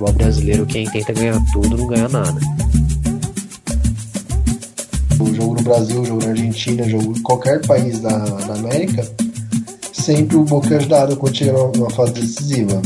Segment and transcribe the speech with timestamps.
[0.00, 2.40] futebol brasileiro, quem tenta ganhar tudo não ganha nada.
[5.20, 8.54] O jogo no Brasil, o jogo na Argentina, o jogo em qualquer país da, da
[8.54, 9.06] América,
[9.92, 12.80] sempre o Boca é ajudado quando chega numa fase decisiva.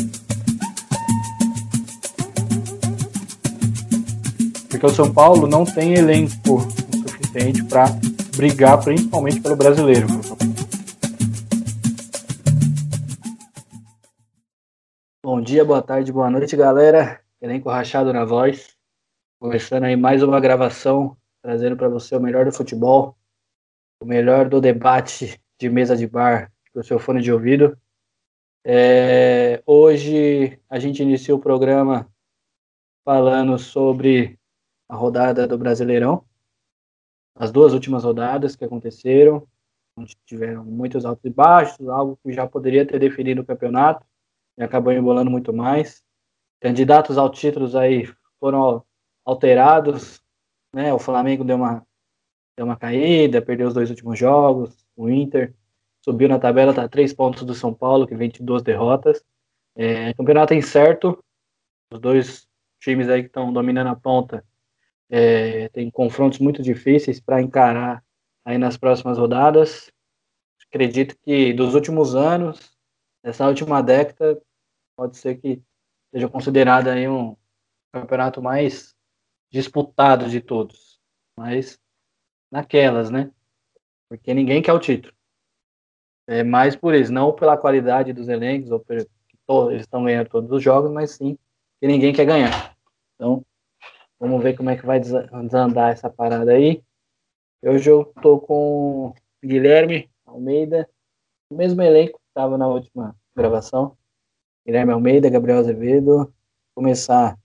[4.68, 6.60] Porque o São Paulo não tem elenco o
[7.08, 7.96] suficiente para
[8.36, 10.08] brigar principalmente pelo brasileiro.
[15.54, 17.22] Dia, boa tarde, boa noite, galera.
[17.40, 18.76] Elenco rachado na voz.
[19.39, 23.17] Começando aí mais uma gravação, trazendo para você o melhor do futebol,
[24.03, 27.79] o melhor do debate de mesa de bar para o seu fone de ouvido.
[28.64, 32.12] É, hoje a gente inicia o programa
[33.05, 34.36] falando sobre
[34.89, 36.25] a rodada do Brasileirão,
[37.36, 39.47] as duas últimas rodadas que aconteceram,
[39.97, 44.05] onde tiveram muitos altos e baixos, algo que já poderia ter definido o campeonato
[44.56, 46.03] e acabou embolando muito mais.
[46.61, 48.09] Candidatos ao títulos aí
[48.41, 48.84] foram
[49.25, 50.23] alterados,
[50.73, 50.92] né?
[50.92, 51.87] O Flamengo deu uma
[52.56, 55.53] deu uma caída, perdeu os dois últimos jogos, o Inter
[56.05, 59.25] subiu na tabela, está três pontos do São Paulo, que vem de duas derrotas.
[59.75, 61.19] É, campeonato incerto,
[61.93, 62.48] os dois
[62.81, 64.45] times aí que estão dominando a ponta
[65.11, 68.05] é, tem confrontos muito difíceis para encarar
[68.45, 69.91] aí nas próximas rodadas.
[70.69, 72.77] Acredito que dos últimos anos,
[73.23, 74.41] essa última década,
[74.97, 75.62] pode ser que
[76.12, 77.37] seja considerada aí um
[77.92, 78.95] campeonato mais
[79.50, 81.00] disputado de todos.
[81.37, 81.78] Mas
[82.50, 83.31] naquelas, né?
[84.09, 85.15] Porque ninguém quer o título.
[86.27, 90.50] É mais por isso, não pela qualidade dos elencos, ou por, eles estão ganhando todos
[90.50, 91.39] os jogos, mas sim
[91.81, 92.75] que ninguém quer ganhar.
[93.15, 93.45] Então,
[94.19, 96.83] Vamos ver como é que vai desandar essa parada aí.
[97.62, 99.12] Hoje eu tô com
[99.45, 100.89] Guilherme Almeida,
[101.50, 103.98] o mesmo elenco que estava na última gravação.
[104.67, 106.33] Guilherme Almeida, Gabriel Azevedo.
[106.75, 107.37] Começar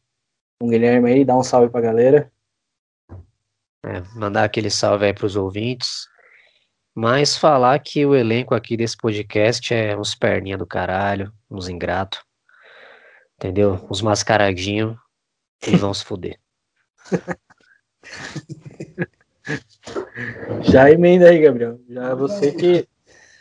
[0.60, 2.32] com o Guilherme aí, dar um salve pra galera.
[3.84, 6.08] É, mandar aquele salve aí pros ouvintes.
[6.96, 12.24] Mas falar que o elenco aqui desse podcast é uns perninha do caralho, uns ingrato.
[13.36, 13.86] Entendeu?
[13.90, 14.98] Uns mascaradinhos
[15.66, 16.40] e vão se fuder.
[20.62, 21.80] Já emenda aí, Gabriel.
[21.90, 22.88] Já você que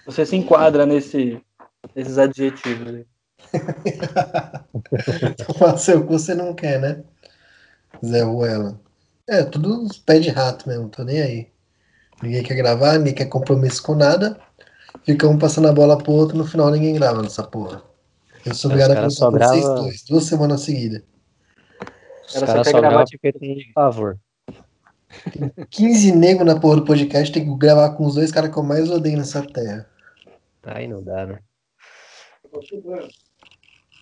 [0.07, 1.43] você se enquadra nesse,
[1.95, 2.93] nesses adjetivos.
[2.93, 3.05] Né?
[5.59, 7.03] Fazer o que você não quer, né?
[8.05, 8.81] Zé Ruela.
[9.27, 11.49] É, tudo pés de rato mesmo, tô nem aí.
[12.23, 14.39] Ninguém quer gravar, ninguém quer compromisso com nada.
[15.05, 17.83] Fica um passando a bola pro outro, no final ninguém grava nessa porra.
[18.45, 19.53] Eu sou obrigado a contar grava...
[19.53, 21.03] vocês dois, duas semanas seguidas.
[22.27, 24.19] Os caras cara só gravam porque tem favor.
[25.33, 28.59] Tem 15 negros na porra do podcast, tem que gravar com os dois caras que
[28.59, 29.89] eu mais odeio nessa terra.
[30.65, 31.39] Aí não dá, né?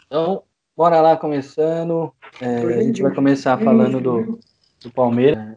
[0.06, 0.44] Então,
[0.76, 2.12] bora lá começando.
[2.40, 4.38] É, a gente vai começar falando do,
[4.80, 5.56] do Palmeiras.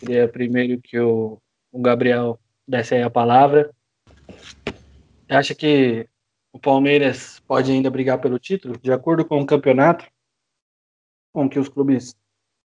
[0.00, 1.38] Queria primeiro que o,
[1.70, 3.72] o Gabriel desse aí a palavra.
[5.28, 6.08] Acha que
[6.52, 8.76] o Palmeiras pode ainda brigar pelo título?
[8.78, 10.04] De acordo com o campeonato,
[11.32, 12.16] com que os clubes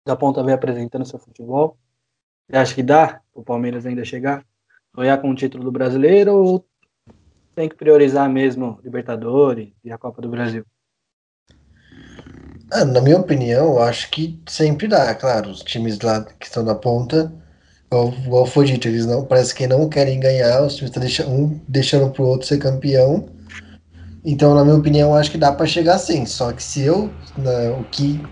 [0.05, 1.77] da ponta vem apresentando seu futebol.
[2.49, 4.45] Você acha que dá o Palmeiras ainda chegar?
[4.93, 6.67] Sonhar com o título do brasileiro ou
[7.55, 10.65] tem que priorizar mesmo Libertadores e a Copa do Brasil?
[12.71, 15.49] Ah, na minha opinião, eu acho que sempre dá, claro.
[15.51, 17.33] Os times lá que estão na ponta,
[17.91, 21.65] igual, foi dito, eles não parece que não querem ganhar, os times estão deixando, um
[21.67, 23.29] deixando pro outro ser campeão.
[24.23, 26.25] Então, na minha opinião, eu acho que dá para chegar sim.
[26.25, 28.29] Só que se eu, né, o que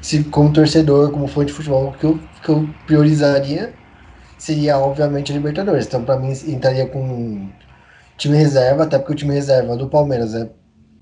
[0.00, 3.78] se como torcedor, como fã de futebol, o que eu, que eu priorizaria
[4.38, 5.86] seria, obviamente, a Libertadores.
[5.86, 7.52] Então, para mim, entraria com
[8.16, 10.50] time reserva, até porque o time reserva do Palmeiras é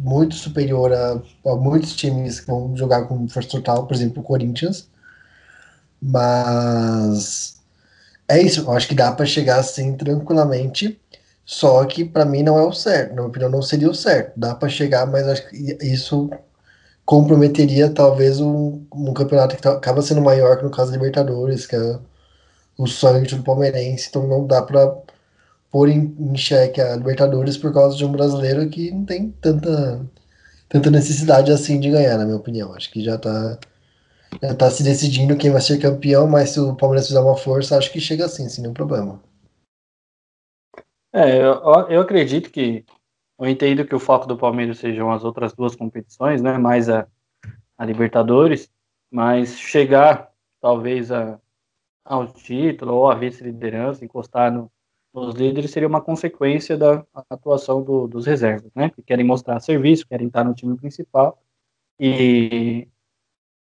[0.00, 4.24] muito superior a, a muitos times que vão jogar com força total, por exemplo, o
[4.24, 4.88] Corinthians.
[6.00, 7.60] Mas
[8.28, 10.98] é isso, eu acho que dá para chegar assim tranquilamente.
[11.44, 14.32] Só que para mim não é o certo, na minha opinião não seria o certo.
[14.38, 16.30] Dá para chegar, mas acho que isso
[17.04, 21.66] comprometeria talvez um, um campeonato que tá, acaba sendo maior que no caso da Libertadores,
[21.66, 21.98] que é
[22.78, 24.96] o sonho do palmeirense, então não dá para
[25.72, 30.06] pôr em, em xeque a Libertadores por causa de um brasileiro que não tem tanta,
[30.68, 32.74] tanta necessidade assim de ganhar, na minha opinião.
[32.74, 33.58] Acho que já está
[34.40, 37.76] já tá se decidindo quem vai ser campeão, mas se o Palmeiras fizer uma força,
[37.76, 39.20] acho que chega assim, sem nenhum problema.
[41.12, 41.54] É, eu,
[41.88, 42.84] eu acredito que
[43.38, 46.56] eu entendo que o foco do Palmeiras sejam as outras duas competições, né?
[46.56, 47.06] Mais a,
[47.76, 48.70] a Libertadores,
[49.10, 50.30] mas chegar
[50.60, 51.38] talvez a,
[52.04, 54.70] ao título ou a vice-liderança, encostar no,
[55.12, 58.90] nos líderes seria uma consequência da atuação do, dos reservas, né?
[58.90, 61.42] Que querem mostrar serviço, querem estar no time principal
[61.98, 62.88] e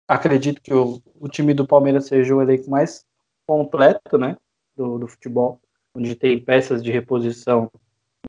[0.07, 3.05] acredito que o, o time do Palmeiras seja o elenco mais
[3.45, 4.37] completo, né,
[4.75, 5.59] do, do futebol,
[5.93, 7.71] onde tem peças de reposição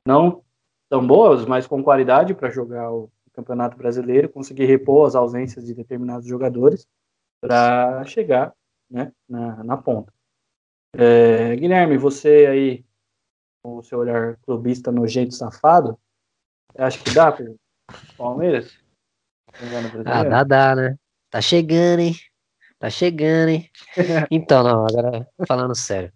[0.05, 0.43] não
[0.89, 5.73] tão boas, mas com qualidade para jogar o Campeonato Brasileiro, conseguir repor as ausências de
[5.73, 6.87] determinados jogadores
[7.39, 8.53] para chegar
[8.89, 10.13] né, na, na ponta.
[10.93, 12.85] É, Guilherme, você aí,
[13.61, 15.97] com o seu olhar clubista nojento safado,
[16.77, 17.57] acho que dá para o
[18.17, 18.77] Palmeiras?
[20.05, 20.95] Ah, dá, dá, né?
[21.29, 22.15] Tá chegando, hein?
[22.79, 23.69] Tá chegando, hein?
[24.31, 26.11] Então, não, agora falando sério.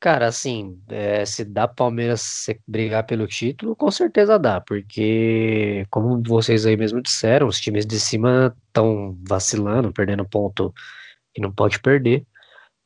[0.00, 6.22] Cara, assim, é, se dá pro Palmeiras brigar pelo título, com certeza dá, porque, como
[6.22, 10.72] vocês aí mesmo disseram, os times de cima estão vacilando, perdendo ponto
[11.34, 12.24] que não pode perder.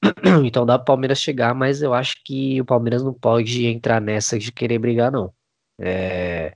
[0.44, 4.38] Então dá pro Palmeiras chegar, mas eu acho que o Palmeiras não pode entrar nessa
[4.38, 5.32] de querer brigar, não.
[5.80, 6.54] É,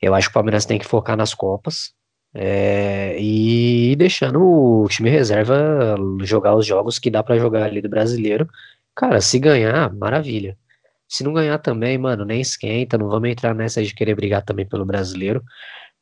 [0.00, 1.92] eu acho que o Palmeiras tem que focar nas Copas
[2.34, 7.88] é, e deixando o time reserva jogar os jogos que dá para jogar ali do
[7.88, 8.48] brasileiro
[8.96, 10.58] Cara, se ganhar, maravilha.
[11.08, 14.66] Se não ganhar também, mano, nem esquenta, não vamos entrar nessa de querer brigar também
[14.66, 15.44] pelo brasileiro,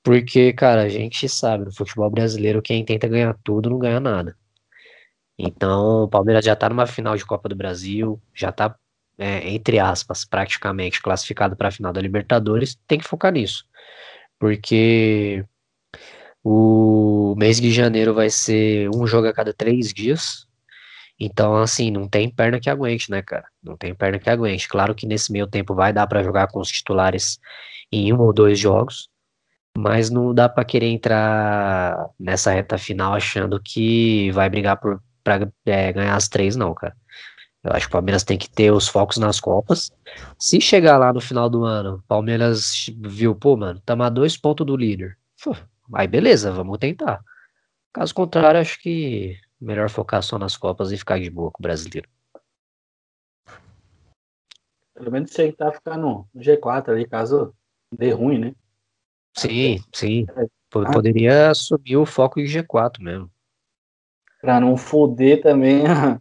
[0.03, 4.37] porque, cara, a gente sabe, no futebol brasileiro, quem tenta ganhar tudo não ganha nada.
[5.39, 8.77] Então, o Palmeiras já tá numa final de Copa do Brasil, já tá,
[9.19, 13.65] é, entre aspas, praticamente classificado para a final da Libertadores, tem que focar nisso.
[14.39, 15.45] Porque
[16.43, 20.47] o mês de janeiro vai ser um jogo a cada três dias,
[21.19, 23.47] então, assim, não tem perna que aguente, né, cara?
[23.63, 24.69] Não tem perna que aguente.
[24.69, 27.39] Claro que nesse meio tempo vai dar para jogar com os titulares
[27.93, 29.09] em um ou dois jogos,
[29.79, 35.51] mas não dá para querer entrar nessa reta final achando que vai brigar por para
[35.67, 36.97] é, ganhar as três, não, cara.
[37.65, 39.91] Eu acho que o Palmeiras tem que ter os focos nas Copas.
[40.39, 44.67] Se chegar lá no final do ano, Palmeiras viu, pô, mano, estamos a dois pontos
[44.67, 45.17] do líder.
[45.95, 47.21] Aí beleza, vamos tentar.
[47.93, 51.63] Caso contrário, acho que Melhor focar só nas Copas e ficar de boa com o
[51.63, 52.07] brasileiro.
[54.93, 57.55] Pelo menos tentar ficar no, G4 ali, caso
[57.91, 58.55] dê ruim, né?
[59.37, 60.27] Sim, sim.
[60.31, 60.93] Ah.
[60.93, 63.31] Poderia subir o foco em G4 mesmo.
[64.45, 65.85] Pra não foder também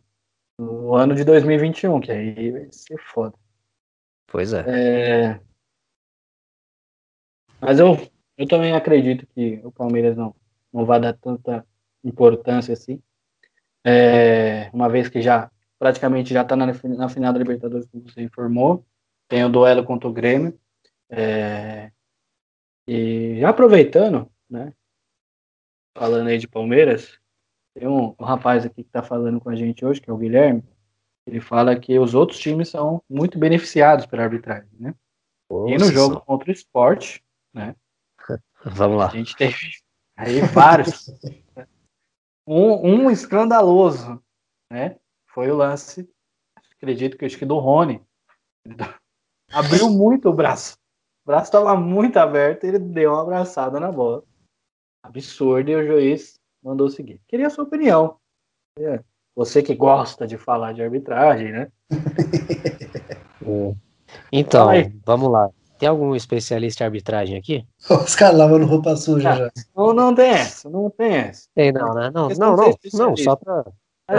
[0.57, 3.35] o ano de 2021, que aí vai ser foda.
[4.27, 4.63] Pois é.
[4.67, 5.39] é...
[7.59, 7.97] Mas eu,
[8.37, 10.33] eu também acredito que o Palmeiras não,
[10.71, 11.65] não vai dar tanta
[12.03, 13.01] importância assim.
[13.85, 18.21] É, uma vez que já praticamente já está na, na, final da Libertadores, como você
[18.21, 18.85] informou,
[19.27, 20.57] tem o duelo contra o Grêmio.
[21.09, 21.91] É,
[22.87, 24.73] e já aproveitando, né,
[25.95, 27.19] falando aí de Palmeiras,
[27.73, 30.17] tem um, um rapaz aqui que está falando com a gente hoje, que é o
[30.17, 30.63] Guilherme,
[31.25, 34.93] ele fala que os outros times são muito beneficiados pela arbitragem, né?
[35.67, 37.23] e no jogo contra o esporte,
[37.53, 37.75] né?
[38.65, 39.07] Vamos lá.
[39.07, 39.55] A gente teve
[40.17, 41.09] aí vários
[42.47, 44.21] um, um escandaloso,
[44.71, 44.97] né?
[45.27, 46.09] Foi o lance,
[46.75, 48.01] acredito que acho que do Rony.
[49.51, 50.77] Abriu muito o braço.
[51.23, 54.23] O braço estava muito aberto e ele deu uma abraçada na bola.
[55.03, 57.19] Absurdo, e o juiz mandou seguir.
[57.27, 58.15] Queria a sua opinião.
[58.79, 58.99] É,
[59.35, 61.67] você que gosta de falar de arbitragem, né?
[64.31, 64.69] Então,
[65.05, 65.49] vamos lá.
[65.77, 67.65] Tem algum especialista em arbitragem aqui?
[67.89, 69.51] Os caras lavando roupa suja ah, já.
[69.75, 71.47] Não, não tem essa, não tem essa.
[71.53, 72.11] Tem não, né?
[72.13, 73.65] Não, não, não, não, só pra.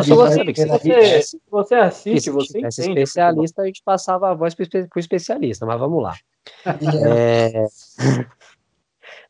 [0.02, 2.88] Se você, se você, se você assiste, você entende.
[2.90, 6.16] especialista, a gente passava a voz para o especialista, mas vamos lá.
[7.06, 7.66] é...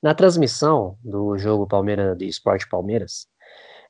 [0.04, 3.26] Na transmissão do jogo Palmeiras de Esporte Palmeiras,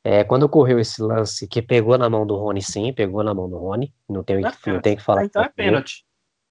[0.04, 3.50] é, quando ocorreu esse lance que pegou na mão do Rony, sim, pegou na mão
[3.50, 5.24] do Rony, não tem, não, não tem que falar.
[5.24, 6.06] Então é pênalti.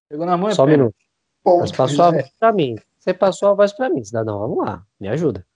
[0.09, 0.93] Pegou na mão é Só um minuto.
[1.41, 2.75] Ponto, Você passou a voz para mim.
[2.99, 4.37] Você passou a voz para mim, cidadão.
[4.37, 5.47] Vamos lá, me ajuda.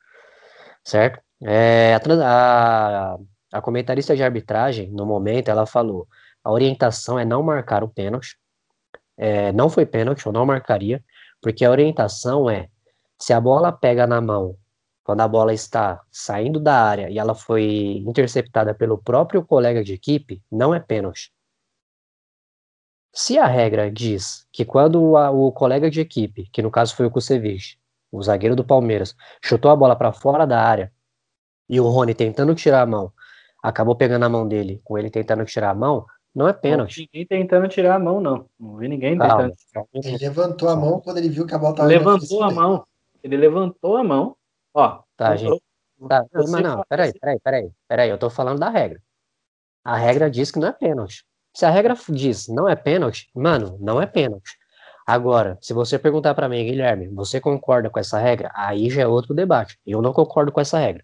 [0.86, 1.20] Certo?
[1.44, 3.18] É, a, a,
[3.52, 6.08] a comentarista de arbitragem, no momento, ela falou:
[6.42, 8.38] a orientação é não marcar o pênalti.
[9.18, 11.04] É, não foi pênalti, eu não marcaria,
[11.42, 12.70] porque a orientação é:
[13.20, 14.56] se a bola pega na mão,
[15.04, 19.94] quando a bola está saindo da área e ela foi interceptada pelo próprio colega de
[19.94, 21.32] equipe, não é pênalti.
[23.14, 27.06] Se a regra diz que quando o, o colega de equipe, que no caso foi
[27.06, 27.80] o Kusevich,
[28.12, 30.92] o zagueiro do Palmeiras, chutou a bola para fora da área
[31.70, 33.12] e o Rony tentando tirar a mão,
[33.64, 37.00] acabou pegando a mão dele, com ele tentando tirar a mão, não é pênalti.
[37.00, 38.46] Não, ninguém tentando tirar a mão, não.
[38.60, 39.86] Não vi ninguém tentando tirar.
[39.94, 42.86] Ele levantou a mão quando ele viu que a bola estava Levantou a mão.
[43.28, 44.36] Ele levantou a mão.
[44.74, 45.02] Ó.
[45.16, 45.62] Tá, gente.
[46.08, 49.02] Tá, mas não, peraí, peraí, peraí, peraí, eu tô falando da regra.
[49.84, 51.26] A regra diz que não é pênalti.
[51.56, 54.58] Se a regra diz não é pênalti, mano, não é pênalti.
[55.08, 58.52] Agora, se você perguntar para mim, Guilherme, você concorda com essa regra?
[58.54, 59.80] Aí já é outro debate.
[59.86, 61.04] Eu não concordo com essa regra.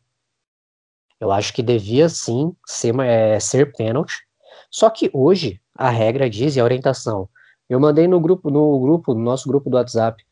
[1.20, 4.28] Eu acho que devia sim ser, é, ser pênalti.
[4.70, 7.30] Só que hoje a regra diz e a orientação.
[7.70, 10.24] Eu mandei no grupo, no grupo, no nosso grupo do WhatsApp,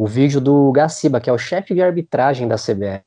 [0.00, 3.04] o vídeo do Gaciba, que é o chefe de arbitragem da CBF.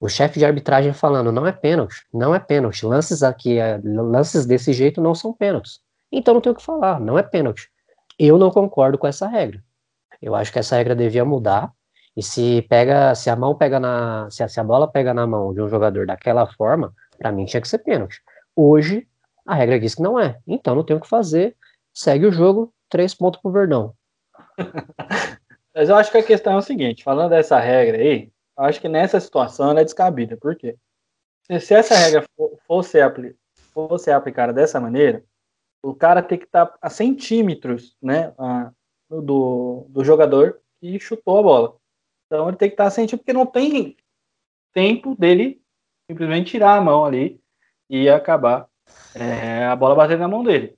[0.00, 2.86] O chefe de arbitragem falando, não é pênalti, não é pênalti.
[2.86, 5.80] Lances aqui, é, lances desse jeito não são pênaltis.
[6.10, 7.70] Então não tem o que falar, não é pênalti.
[8.18, 9.62] Eu não concordo com essa regra.
[10.22, 11.70] Eu acho que essa regra devia mudar.
[12.16, 15.26] E se pega, se a mão pega na, se a, se a bola pega na
[15.26, 18.22] mão de um jogador daquela forma, para mim tinha que ser pênalti.
[18.56, 19.06] Hoje
[19.46, 20.38] a regra diz que não é.
[20.46, 21.54] Então não tem o que fazer.
[21.92, 23.92] Segue o jogo, três pontos pro Verdão.
[25.74, 28.80] Mas eu acho que a questão é o seguinte, falando dessa regra aí, eu acho
[28.80, 30.36] que nessa situação ela é descabida.
[30.36, 30.76] Por quê?
[31.60, 32.24] Se, essa regra
[32.66, 35.24] fosse aplicada dessa maneira,
[35.82, 38.72] o cara tem que estar tá a centímetros né, a,
[39.10, 41.76] do, do jogador que chutou a bola.
[42.26, 43.96] Então ele tem que estar tá a centímetros, porque não tem
[44.72, 45.60] tempo dele
[46.08, 47.40] simplesmente tirar a mão ali
[47.90, 48.68] e acabar
[49.14, 50.76] é, a bola batendo na mão dele.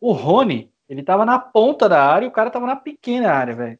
[0.00, 3.54] O Rony, ele tava na ponta da área e o cara tava na pequena área,
[3.54, 3.78] velho.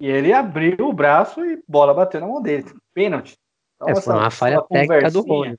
[0.00, 2.64] E ele abriu o braço e bola bateu na mão dele.
[2.94, 3.36] Pênalti.
[3.76, 5.58] Então, é, foi uma falha técnica do Rony.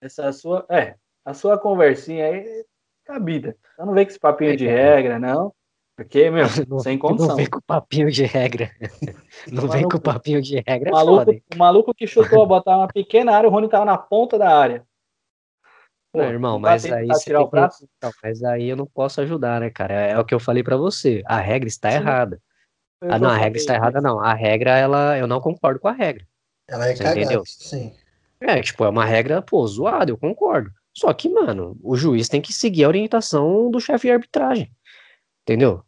[0.00, 2.64] Essa sua, é, a sua conversinha aí é
[3.04, 3.56] cabida.
[3.74, 5.52] Então não vem com esse papinho é, de regra, não.
[5.96, 7.28] Porque, meu, não, sem condição.
[7.28, 8.70] Não vem com papinho de regra.
[9.50, 10.90] Não vem com papinho de regra.
[10.90, 13.96] O maluco, o maluco que chutou a botar uma pequena área, o Rony tava na
[13.96, 14.84] ponta da área.
[16.18, 17.86] Pô, não, irmão, mas aí, tirar o braço?
[17.86, 17.92] Que...
[18.02, 19.94] Não, mas aí eu não posso ajudar, né, cara?
[19.94, 21.22] É, é o que eu falei para você.
[21.26, 21.96] A regra está Sim.
[21.96, 22.42] errada.
[23.00, 24.20] Eu ah, não, a regra está errada, não.
[24.20, 26.26] A regra, ela, eu não concordo com a regra.
[26.68, 27.42] Ela é cagada, entendeu?
[27.46, 27.94] sim.
[28.40, 30.70] É, tipo, é uma regra, pô, zoada, eu concordo.
[30.96, 34.70] Só que, mano, o juiz tem que seguir a orientação do chefe de arbitragem.
[35.42, 35.82] Entendeu?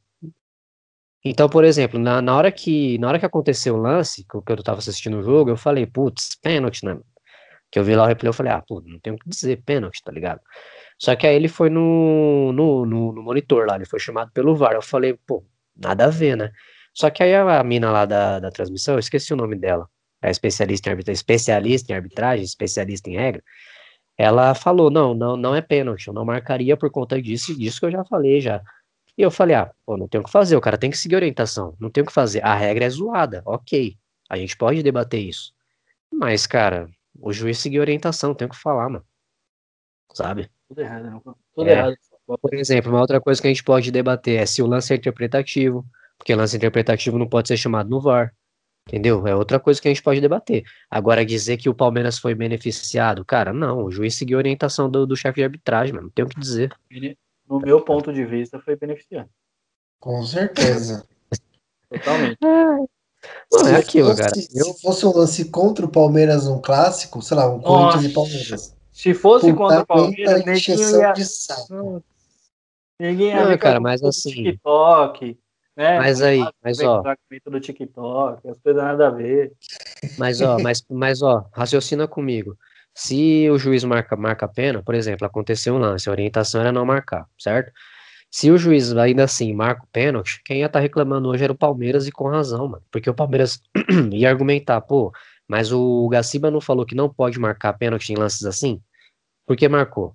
[1.25, 4.63] Então, por exemplo, na, na, hora que na hora que aconteceu o lance, que eu
[4.63, 6.99] tava assistindo o jogo, eu falei, putz, pênalti, né?
[7.71, 9.63] Que eu vi lá o replay, eu falei, ah, pô, não tem o que dizer,
[9.65, 10.41] pênalti, tá ligado?
[10.99, 14.55] Só que aí ele foi no, no, no, no, monitor lá, ele foi chamado pelo
[14.55, 14.75] VAR.
[14.75, 15.45] Eu falei, pô,
[15.77, 16.53] nada a ver, né?
[16.93, 19.89] Só que aí a, a mina lá da, da transmissão, eu esqueci o nome dela,
[20.23, 23.43] é especialista em arbitragem, especialista em arbitragem, especialista em regra.
[24.19, 27.87] Ela falou, não, não, não é pênalti, eu não marcaria por conta disso disso que
[27.87, 28.63] eu já falei já.
[29.17, 31.15] E eu falei, ah, pô, não tem o que fazer, o cara tem que seguir
[31.15, 32.45] a orientação, não tem o que fazer.
[32.45, 33.97] A regra é zoada, ok,
[34.29, 35.53] a gente pode debater isso.
[36.13, 36.89] Mas, cara,
[37.21, 39.05] o juiz seguiu a orientação, tem o que falar, mano.
[40.13, 40.51] Sabe?
[40.69, 41.37] Tudo errado, não.
[41.55, 41.73] Tudo é.
[41.73, 41.97] errado.
[42.27, 44.97] Por exemplo, uma outra coisa que a gente pode debater é se o lance é
[44.97, 45.85] interpretativo,
[46.17, 48.35] porque lance interpretativo não pode ser chamado no VAR.
[48.89, 49.27] Entendeu?
[49.27, 50.65] É outra coisa que a gente pode debater.
[50.91, 53.85] Agora, dizer que o Palmeiras foi beneficiado, cara, não.
[53.85, 56.07] O juiz seguiu a orientação do, do chefe de arbitragem, mano.
[56.07, 56.75] Não tem o que dizer.
[57.49, 59.29] No meu ponto de vista, foi beneficiado.
[60.01, 61.07] Com certeza.
[61.89, 62.39] Totalmente.
[63.53, 64.35] Não, é aquilo, fosse, cara.
[64.55, 64.65] Eu...
[64.65, 68.77] Se fosse um lance contra o Palmeiras, um clássico, sei lá, um Corinthians e Palmeiras.
[68.93, 71.13] Se fosse Puta contra o Palmeiras, ninguém ia...
[71.13, 72.03] de saco.
[72.99, 74.31] Ninguém ia não, cara, mas assim.
[74.31, 75.39] TikTok,
[75.77, 75.99] né?
[75.99, 77.03] Mas aí, mas ó.
[77.47, 79.53] do TikTok, as coisas nada a ver.
[80.19, 82.57] Mas ó, mas, mas ó, raciocina comigo.
[82.95, 86.73] Se o juiz marca, marca a pena, por exemplo, aconteceu um lance, a orientação era
[86.73, 87.73] não marcar, certo?
[88.31, 91.53] Se o juiz ainda assim marca o pênalti, quem ia estar tá reclamando hoje era
[91.53, 92.85] o Palmeiras e com razão, mano.
[92.91, 93.61] Porque o Palmeiras
[94.13, 95.13] ia argumentar, pô,
[95.49, 98.81] mas o Gaciba não falou que não pode marcar pênalti em lances assim?
[99.45, 100.15] Porque marcou.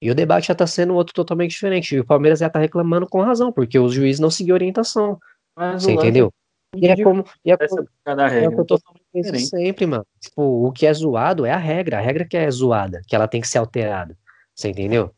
[0.00, 1.96] E o debate já tá sendo outro totalmente diferente.
[1.96, 5.18] E o Palmeiras já tá reclamando com razão, porque o juiz não seguiu a orientação.
[5.56, 6.32] Mas Você entendeu?
[6.76, 7.24] E é como.
[7.44, 7.88] E é, como,
[8.20, 10.06] é o que eu tô falando sempre, mano.
[10.20, 11.98] Tipo, o que é zoado é a regra.
[11.98, 14.16] A regra que é zoada, que ela tem que ser alterada.
[14.54, 15.12] Você entendeu?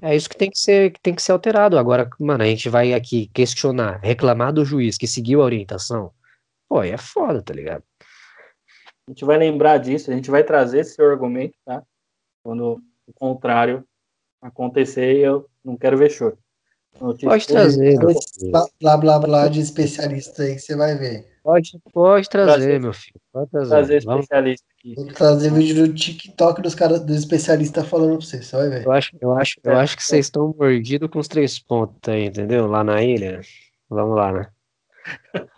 [0.00, 1.78] É isso que tem que ser, que tem que ser alterado.
[1.78, 6.12] Agora, mano, a gente vai aqui questionar, reclamar do juiz que seguiu a orientação.
[6.68, 7.82] Pô, aí é foda, tá ligado?
[9.08, 11.82] A gente vai lembrar disso, a gente vai trazer esse argumento, tá?
[12.42, 13.84] Quando o contrário
[14.42, 16.38] acontecer, eu não quero ver choro.
[16.98, 17.98] Pode trazer.
[18.80, 21.26] Blá, blá, blá de especialista aí que você vai ver.
[21.42, 23.20] Pode, pode trazer, trazer, meu filho.
[23.32, 23.70] Pode trazer.
[23.70, 24.75] Trazer especialista aqui.
[24.94, 28.84] Vou trazer vídeo do TikTok dos caras do especialista falando pra você, você vai ver.
[28.84, 32.26] Eu acho, eu acho, eu acho que vocês estão mordidos com os três pontos aí,
[32.26, 32.66] entendeu?
[32.66, 33.40] Lá na ilha.
[33.88, 34.48] Vamos lá, né?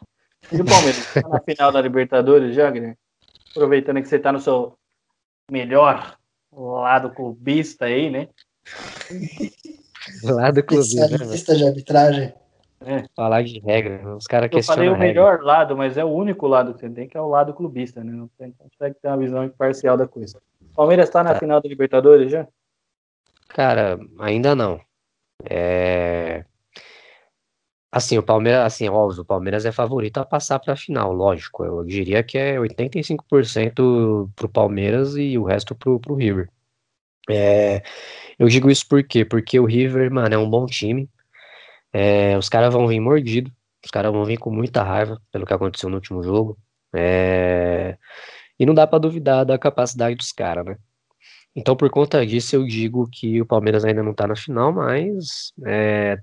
[0.50, 1.12] E o Palmeiras?
[1.12, 2.96] Tá na final da Libertadores já, Guilherme?
[3.50, 4.78] Aproveitando que você tá no seu
[5.50, 6.16] melhor
[6.50, 8.28] lado clubista aí, né?
[10.24, 11.04] lado clubista.
[11.04, 12.34] Especialista de arbitragem.
[12.80, 13.04] É.
[13.14, 14.84] Falar de regra, os caras questionam.
[14.84, 17.20] Eu falei o melhor lado, mas é o único lado que você tem, que é
[17.20, 18.12] o lado clubista, né?
[18.12, 20.40] Não tem, consegue ter uma visão imparcial da coisa.
[20.74, 21.40] Palmeiras está na tá.
[21.40, 22.46] final da Libertadores já?
[23.48, 24.80] Cara, ainda não.
[25.44, 26.44] É...
[27.90, 31.64] Assim, o Palmeiras, assim, óbvio, o Palmeiras é favorito a passar para a final, lógico.
[31.64, 36.48] Eu diria que é 85% pro Palmeiras e o resto pro, pro River.
[37.28, 37.82] É,
[38.38, 39.24] eu digo isso por quê?
[39.24, 41.08] Porque o River, mano, é um bom time.
[41.92, 43.50] É, os caras vão vir mordido,
[43.84, 46.58] os caras vão vir com muita raiva pelo que aconteceu no último jogo.
[46.94, 47.96] É,
[48.58, 50.76] e não dá para duvidar da capacidade dos caras, né?
[51.54, 55.52] Então, por conta disso, eu digo que o Palmeiras ainda não tá na final, mas
[55.66, 56.18] é,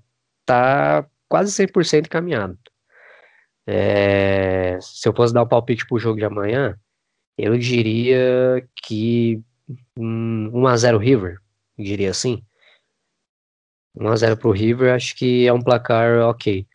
[0.45, 2.57] tá quase 100% caminhado.
[3.67, 6.77] É, se eu fosse dar um palpite pro jogo de amanhã,
[7.37, 9.41] eu diria que
[9.97, 11.37] um, 1x0 River,
[11.77, 12.43] diria assim.
[13.97, 16.67] 1x0 pro River, acho que é um placar ok.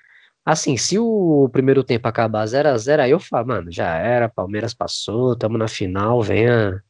[0.44, 5.36] Assim, se o primeiro tempo acabar 0x0, aí eu falo, mano, já era, Palmeiras passou,
[5.36, 6.82] tamo na final, venha,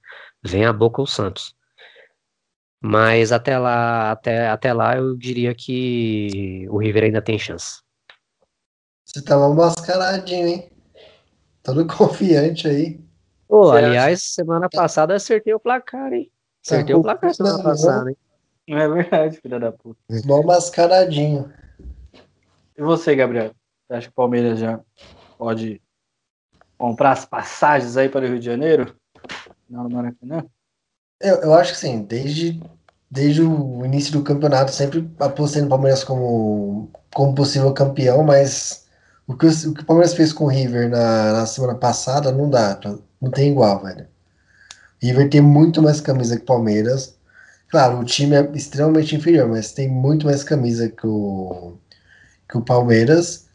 [0.42, 1.54] venha a boca o Santos.
[2.82, 7.82] Mas até lá, até, até lá eu diria que o River ainda tem chance.
[9.04, 10.70] Você tava mascaradinho, hein?
[11.62, 13.00] Todo confiante aí.
[13.46, 14.32] Pô, aliás, acha?
[14.32, 16.30] semana passada acertei o placar, hein?
[16.64, 18.16] Tá acertei tá o placar semana passada, hein?
[18.68, 19.98] Não é verdade, filha da puta.
[20.24, 21.52] Mó mascaradinho.
[22.76, 23.52] E você, Gabriel?
[23.86, 24.80] Você acha que o Palmeiras já
[25.36, 25.80] pode
[26.78, 28.96] comprar as passagens aí para o Rio de Janeiro?
[29.68, 30.44] Não, no Maracanã?
[31.20, 32.60] Eu, eu acho que sim, desde,
[33.10, 38.88] desde o início do campeonato, sempre apostei no Palmeiras como, como possível campeão, mas
[39.26, 42.48] o que, o, que o Palmeiras fez com o River na, na semana passada não
[42.48, 42.80] dá,
[43.20, 44.08] não tem igual, velho.
[45.02, 47.16] O River tem muito mais camisa que o Palmeiras.
[47.70, 51.74] Claro, o time é extremamente inferior, mas tem muito mais camisa que o,
[52.48, 53.48] que o Palmeiras.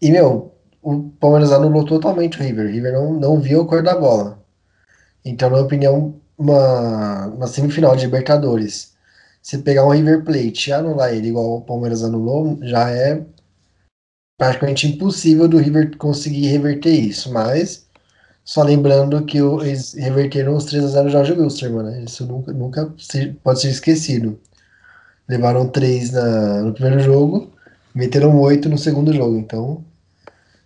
[0.00, 2.66] E, meu, o Palmeiras anulou totalmente o River.
[2.66, 4.42] O River não, não viu a cor da bola.
[5.24, 8.94] Então, na minha opinião, uma, uma semifinal de Libertadores,
[9.42, 13.22] se pegar um River Plate e anular ele igual o Palmeiras anulou, já é
[14.38, 17.30] praticamente impossível do River conseguir reverter isso.
[17.32, 17.89] Mas,
[18.50, 22.02] só lembrando que eles reverteram os 3 a 0 Jorge Wilstermann, né?
[22.02, 22.92] Isso nunca, nunca
[23.44, 24.40] pode ser esquecido.
[25.28, 27.52] Levaram 3 na, no primeiro jogo,
[27.94, 29.36] meteram 8 no segundo jogo.
[29.36, 29.84] Então,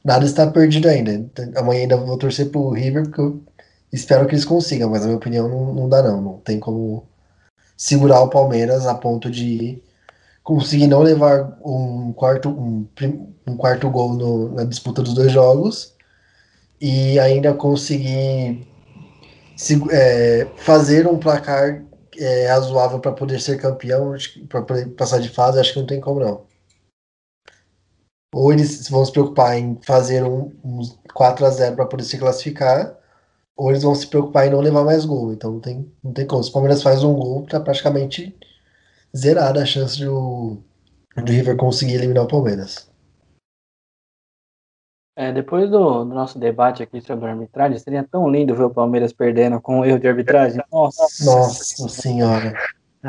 [0.03, 1.31] nada está perdido ainda.
[1.57, 3.43] Amanhã ainda vou torcer pro River, porque eu
[3.93, 6.23] Espero que eles consigam, mas na minha opinião não, não dá não.
[6.23, 7.05] Não tem como
[7.77, 9.79] segurar o Palmeiras a ponto de
[10.43, 12.87] conseguir não levar um quarto, um,
[13.47, 15.94] um quarto gol no, na disputa dos dois jogos
[16.85, 18.69] e ainda conseguir
[19.57, 21.83] se, é, fazer um placar
[22.19, 24.15] é, razoável para poder ser campeão,
[24.51, 24.63] para
[24.95, 26.45] passar de fase, acho que não tem como não.
[28.35, 30.83] Ou eles vão se preocupar em fazer um, um
[31.15, 32.95] 4 a 0 para poder se classificar,
[33.57, 35.33] ou eles vão se preocupar em não levar mais gol.
[35.33, 36.45] Então não tem, não tem como.
[36.45, 38.37] Se o Palmeiras faz um gol, tá praticamente
[39.17, 40.59] zerada a chance de o,
[41.25, 42.94] de o River conseguir eliminar o Palmeiras.
[45.17, 48.71] É, depois do, do, nosso debate aqui sobre a arbitragem, seria tão lindo ver o
[48.71, 50.61] Palmeiras perdendo com um erro de arbitragem.
[50.73, 52.53] Nossa, Nossa senhora.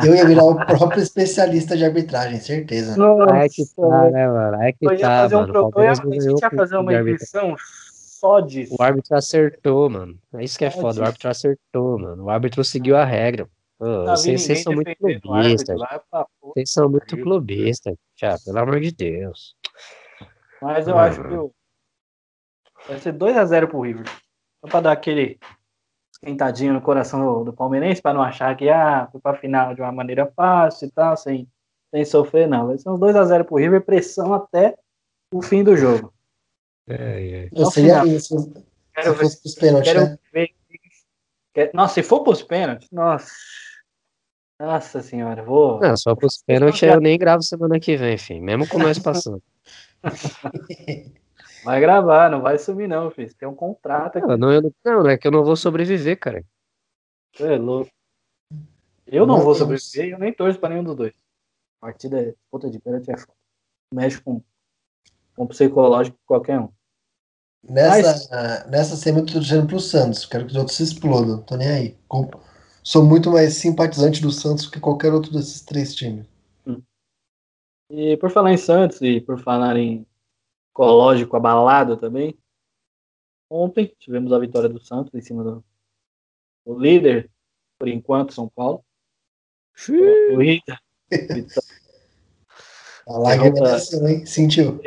[0.04, 2.98] Eu ia virar o próprio especialista de arbitragem, certeza.
[2.98, 4.62] Nossa, é que tá, né, mano?
[4.62, 5.72] É que eu ia tá, fazer um mano.
[5.72, 5.82] Pro...
[5.82, 8.76] Eu ia, fazer uma edição só disso.
[8.78, 10.20] O árbitro acertou, mano.
[10.36, 10.90] É isso que é só foda.
[10.90, 11.02] Disso.
[11.02, 12.24] O árbitro acertou, mano.
[12.26, 13.48] O árbitro seguiu a regra.
[13.80, 15.80] Pô, vocês, vocês são muito clubistas.
[16.42, 17.96] Vocês são muito clubistas,
[18.46, 19.56] pelo amor de Deus.
[20.62, 21.36] Mas eu acho que
[22.88, 24.06] vai ser 2x0 pro River.
[24.62, 25.40] Só pra dar aquele
[26.12, 29.82] esquentadinho no coração do, do palmeirense, pra não achar que ah, foi pra final de
[29.82, 31.48] uma maneira fácil e tal, sem,
[31.92, 32.68] sem sofrer, não.
[32.68, 34.76] Vai ser uns 2x0 pro River, pressão até
[35.34, 36.14] o fim do jogo.
[36.88, 37.50] É, é.
[37.52, 38.36] Eu seria isso.
[38.94, 40.18] Quero se fosse pros pênaltis, né?
[40.34, 40.52] Ver.
[41.74, 43.32] Nossa, se for pros pênaltis, nossa.
[44.60, 45.80] Nossa senhora, vou.
[45.82, 48.40] Não, só pros pênaltis eu nem gravo semana que vem, enfim.
[48.40, 49.44] Mesmo com nós passando.
[51.66, 53.34] Vai gravar, não vai sumir, não, filho.
[53.34, 54.28] Tem um contrato aqui.
[54.28, 56.46] Não, não, eu, não, é que eu não vou sobreviver, cara.
[57.36, 57.90] Você é louco.
[59.08, 61.14] Eu não, não vou sobreviver e eu nem torço pra nenhum dos dois.
[61.82, 63.34] A partida é puta de pênalti é foda.
[63.92, 64.42] Mexe com,
[65.36, 66.70] com o psicológico de qualquer um.
[67.68, 68.68] Nessa, Mas...
[68.68, 70.26] nessa semana eu tô torcendo pro Santos.
[70.26, 71.42] Quero que os outros se explodam.
[71.42, 71.98] Tô nem aí.
[72.84, 76.28] Sou muito mais simpatizante do Santos que qualquer outro desses três times.
[76.68, 76.82] Hum.
[77.90, 80.06] E por falar em Santos e por falar em
[80.76, 82.38] psicológico abalado também,
[83.50, 85.64] ontem tivemos a vitória do Santos em cima do,
[86.66, 87.32] do líder,
[87.80, 88.84] por enquanto, São Paulo.
[89.90, 90.78] O Inter.
[93.08, 94.26] a lágrima desceu, hein?
[94.26, 94.82] Sentiu.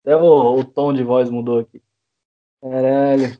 [0.00, 1.82] Até o, o, tom de voz mudou aqui.
[2.60, 3.38] Caralho.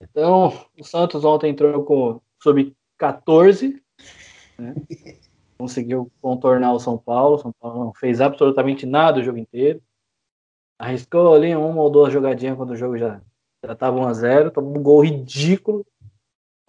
[0.00, 3.80] Então, o Santos ontem entrou com sub-14,
[4.58, 4.74] né?
[5.58, 7.38] conseguiu contornar o São Paulo.
[7.38, 9.82] São Paulo não fez absolutamente nada o jogo inteiro.
[10.78, 13.20] Arriscou ali uma ou duas jogadinhas quando o jogo já
[13.64, 15.84] já tava 1x0, tomou um gol ridículo.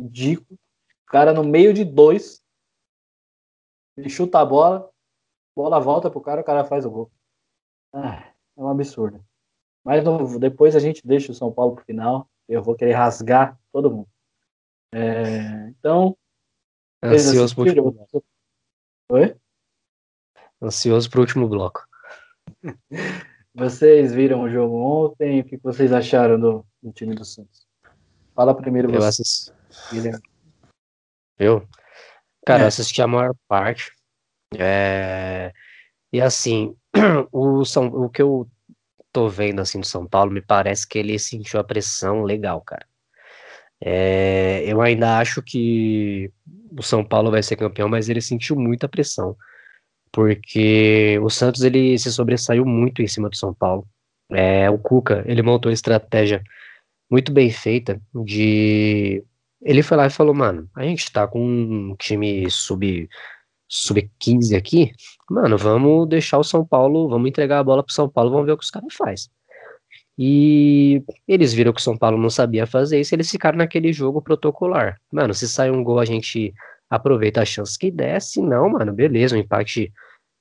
[0.02, 0.58] Ridículo.
[1.04, 2.44] O cara no meio de dois.
[3.96, 4.90] Ele chuta a bola,
[5.56, 7.12] bola volta pro cara, o cara faz o gol.
[7.94, 9.24] Ah, é um absurdo.
[9.84, 10.04] Mas
[10.40, 12.30] depois a gente deixa o São Paulo pro final.
[12.48, 14.10] Eu vou querer rasgar todo mundo.
[14.94, 16.18] É, então.
[17.04, 18.26] Ansioso pro último bloco.
[19.10, 19.36] Oi?
[20.62, 21.88] Ansioso pro último bloco.
[23.58, 25.40] Vocês viram o jogo ontem?
[25.40, 27.66] O que vocês acharam do, do time do Santos?
[28.36, 29.24] Fala primeiro eu você.
[29.24, 29.52] Assisti...
[31.40, 31.68] Eu?
[32.46, 32.64] Cara, é.
[32.66, 33.92] eu assisti a maior parte.
[34.56, 35.52] É...
[36.14, 36.76] E assim,
[37.34, 37.88] o, São...
[37.88, 38.48] o que eu
[39.12, 42.86] tô vendo assim do São Paulo, me parece que ele sentiu a pressão legal, cara.
[43.82, 44.64] É...
[44.68, 46.32] Eu ainda acho que
[46.78, 49.36] o São Paulo vai ser campeão, mas ele sentiu muita pressão
[50.18, 53.86] porque o Santos ele se sobressaiu muito em cima do São Paulo.
[54.32, 56.44] É, o Cuca ele montou uma estratégia
[57.08, 59.24] muito bem feita de
[59.62, 63.08] ele foi lá e falou, mano, a gente tá com um time sub
[63.68, 64.92] sub 15 aqui,
[65.30, 68.54] mano, vamos deixar o São Paulo, vamos entregar a bola pro São Paulo, vamos ver
[68.54, 69.30] o que os caras faz.
[70.18, 74.20] E eles viram que o São Paulo não sabia fazer isso, eles ficaram naquele jogo
[74.20, 75.00] protocolar.
[75.12, 76.56] Mano, se sai um gol, a gente
[76.90, 79.94] aproveita a chance que der, se não, mano, beleza, o empate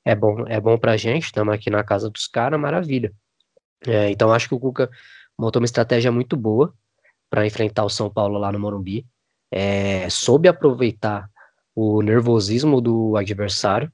[0.06, 3.12] é bom, é bom pra gente, estamos aqui na casa dos caras, maravilha.
[3.84, 4.88] É, então acho que o Cuca
[5.36, 6.72] montou uma estratégia muito boa
[7.28, 9.04] para enfrentar o São Paulo lá no Morumbi.
[9.50, 11.28] É, soube aproveitar
[11.74, 13.90] o nervosismo do adversário,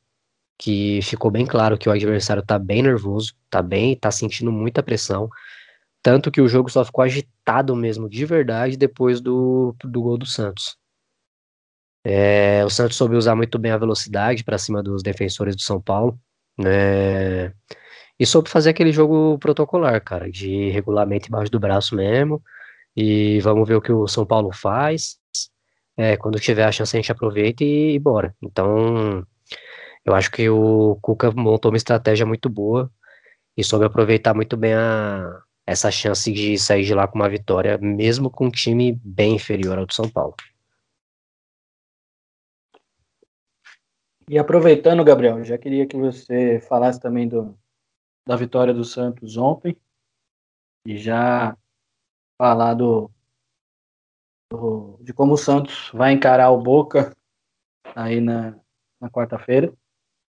[0.59, 4.83] que ficou bem claro que o adversário tá bem nervoso, tá bem, tá sentindo muita
[4.83, 5.31] pressão.
[6.03, 10.27] Tanto que o jogo só ficou agitado mesmo, de verdade, depois do, do gol do
[10.27, 10.77] Santos.
[12.05, 15.81] É, o Santos soube usar muito bem a velocidade para cima dos defensores do São
[15.81, 16.19] Paulo.
[16.65, 17.53] É,
[18.19, 22.43] e soube fazer aquele jogo protocolar, cara, de regulamento embaixo do braço mesmo.
[22.97, 25.19] E vamos ver o que o São Paulo faz.
[25.97, 28.35] É, quando tiver a chance, a gente aproveita e, e bora.
[28.43, 29.25] Então,
[30.05, 32.91] eu acho que o Cuca montou uma estratégia muito boa
[33.57, 37.79] e soube aproveitar muito bem a, essa chance de sair de lá com uma vitória,
[37.79, 40.35] mesmo com um time bem inferior ao do São Paulo.
[44.33, 47.55] E aproveitando, Gabriel, já queria que você falasse também do,
[48.27, 49.77] da vitória do Santos ontem
[50.87, 51.55] e já
[52.39, 53.11] falar do,
[54.51, 57.15] do, de como o Santos vai encarar o Boca
[57.95, 58.59] aí na,
[58.99, 59.71] na quarta-feira.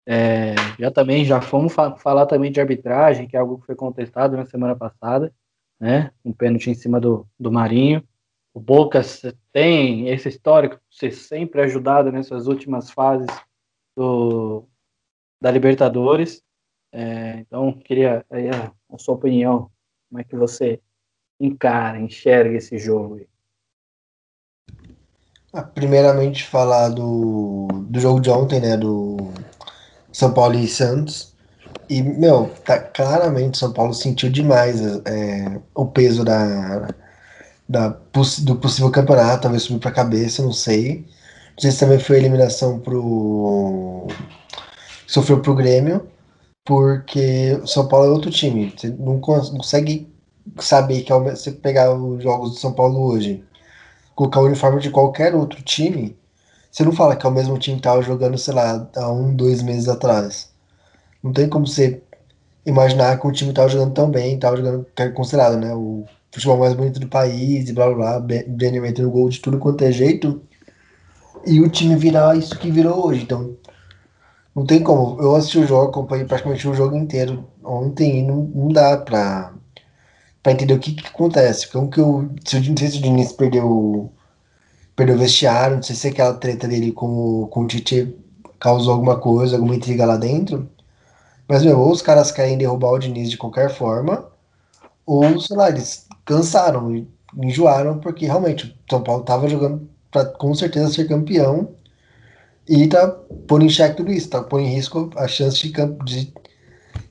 [0.09, 3.77] É, já também já fomos fa falar também de arbitragem, que é algo que foi
[3.77, 5.31] contestado na semana passada,
[5.79, 6.11] né?
[6.25, 8.03] Um pênalti em cima do, do Marinho.
[8.55, 9.03] O Boca
[9.53, 13.29] tem esse histórico de ser sempre ajudado nessas últimas fases
[13.97, 14.67] do,
[15.41, 16.43] da Libertadores.
[16.93, 19.71] É, então, queria aí a, a, sua opinião,
[20.09, 20.81] como é que você
[21.41, 23.29] encara, enxerga esse jogo aí?
[25.53, 29.33] Ah, primeiramente, falar do, do jogo de ontem, né, do
[30.13, 31.35] São Paulo e Santos.
[31.89, 36.89] E, meu, tá, claramente São Paulo sentiu demais é, o peso da,
[37.69, 41.07] da, do possível campeonato, talvez subir pra cabeça, não sei.
[41.55, 44.07] Não sei se também foi eliminação pro.
[45.07, 46.09] Sofreu pro Grêmio,
[46.65, 48.73] porque o São Paulo é outro time.
[48.77, 50.11] Você não consegue
[50.59, 53.45] saber que ao você pegar os jogos do São Paulo hoje,
[54.15, 56.17] colocar o uniforme de qualquer outro time,
[56.71, 59.35] você não fala que é o mesmo time que tava jogando, sei lá, há um,
[59.35, 60.51] dois meses atrás.
[61.23, 62.03] Não tem como você
[62.65, 66.05] imaginar que o time tava jogando tão bem, tava jogando, que é considerado, né, o
[66.33, 69.83] futebol mais bonito do país e blá blá blá, Brenner metendo gol de tudo quanto
[69.85, 70.43] é jeito
[71.47, 73.23] e o time virar isso que virou hoje.
[73.23, 73.57] Então,
[74.55, 75.21] não tem como.
[75.21, 79.53] Eu assisti o jogo, acompanhei praticamente o jogo inteiro ontem e não, não dá pra,
[80.43, 81.69] pra entender o que, que acontece.
[81.69, 82.29] Como que eu.
[82.45, 84.13] Se, não sei se o Diniz perdeu,
[84.97, 88.15] perdeu o vestiário, não sei se aquela treta dele com, com o Tite
[88.61, 90.69] causou alguma coisa, alguma intriga lá dentro.
[91.49, 94.27] Mas, meu, ou os caras querem derrubar o Diniz de qualquer forma,
[95.05, 100.55] ou, sei lá, eles cansaram, enjoaram, porque realmente o São Paulo tava jogando para com
[100.55, 101.71] certeza ser campeão
[102.69, 103.09] e tá
[103.49, 106.33] pondo em xeque tudo isso, tá pondo em risco a chance de,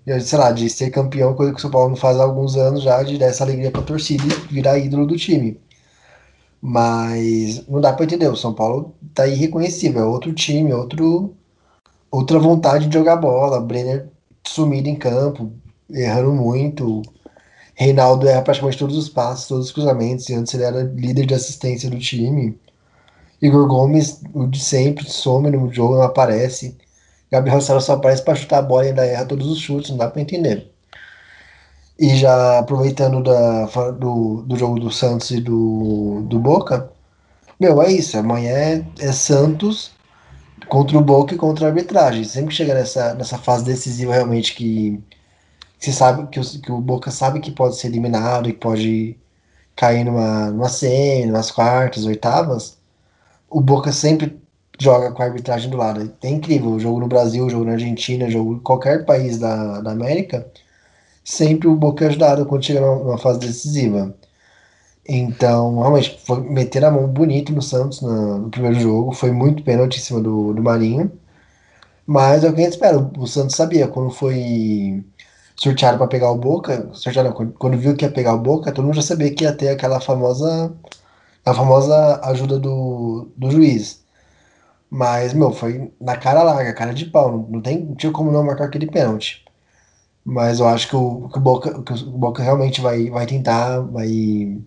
[0.06, 2.56] de, sei lá, de ser campeão, coisa que o São Paulo não faz há alguns
[2.56, 5.60] anos já, de dar essa alegria pra torcida e virar ídolo do time.
[6.62, 11.36] Mas não dá para entender, o São Paulo tá irreconhecível, é outro time, outro,
[12.10, 14.08] outra vontade de jogar bola, Brenner
[14.48, 15.52] sumido em campo,
[15.90, 17.02] errando muito,
[17.76, 21.34] Reinaldo erra praticamente todos os passos, todos os cruzamentos, e antes ele era líder de
[21.34, 22.60] assistência do time.
[23.41, 26.77] Igor Gomes, o de sempre, some no jogo, não aparece.
[27.32, 29.97] Gabriel Sara só aparece para chutar a bola e ainda erra todos os chutes, não
[29.97, 30.71] dá para entender.
[31.97, 36.91] E já aproveitando da, do, do jogo do Santos e do, do Boca,
[37.60, 38.17] meu, é isso.
[38.17, 39.91] Amanhã é, é Santos
[40.67, 42.23] contra o Boca e contra a arbitragem.
[42.23, 44.99] Sempre chega nessa, nessa fase decisiva realmente que,
[45.80, 49.17] que sabe que o, que o Boca sabe que pode ser eliminado e que pode
[49.75, 52.81] cair numa, numa semi, quartas, oitavas.
[53.52, 54.42] O Boca sempre
[54.80, 56.12] joga com a arbitragem do lado.
[56.24, 56.72] É incrível.
[56.72, 60.50] O jogo no Brasil, jogo na Argentina, jogo em qualquer país da, da América
[61.24, 64.14] sempre o Boca é ajudado quando chega numa fase decisiva.
[65.08, 69.12] Então, realmente, foi meter a mão bonito no Santos no, no primeiro jogo.
[69.14, 71.12] Foi muito pênalti em cima do, do Marinho.
[72.06, 72.98] Mas é o que a gente espera.
[73.18, 75.04] O Santos sabia quando foi
[75.56, 76.90] sorteado para pegar o Boca.
[76.94, 79.70] Sorteado, quando viu que ia pegar o Boca, todo mundo já sabia que ia ter
[79.70, 80.74] aquela famosa,
[81.45, 84.04] a famosa ajuda do, do juiz.
[84.89, 87.47] Mas, meu, foi na cara larga, cara de pau.
[87.49, 89.43] Não, tem, não tinha como não marcar aquele pênalti.
[90.25, 93.80] Mas eu acho que o, que o, Boca, que o Boca realmente vai, vai tentar,
[93.82, 94.62] vai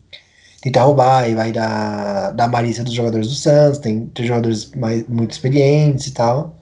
[0.63, 5.07] tentar roubar e vai dar, dar malícia dos jogadores do Santos, tem, tem jogadores mais,
[5.09, 6.57] muito experientes e tal.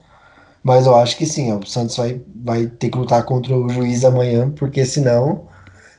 [0.63, 4.05] Mas eu acho que sim, o Santos vai, vai ter que lutar contra o juiz
[4.05, 5.47] amanhã, porque senão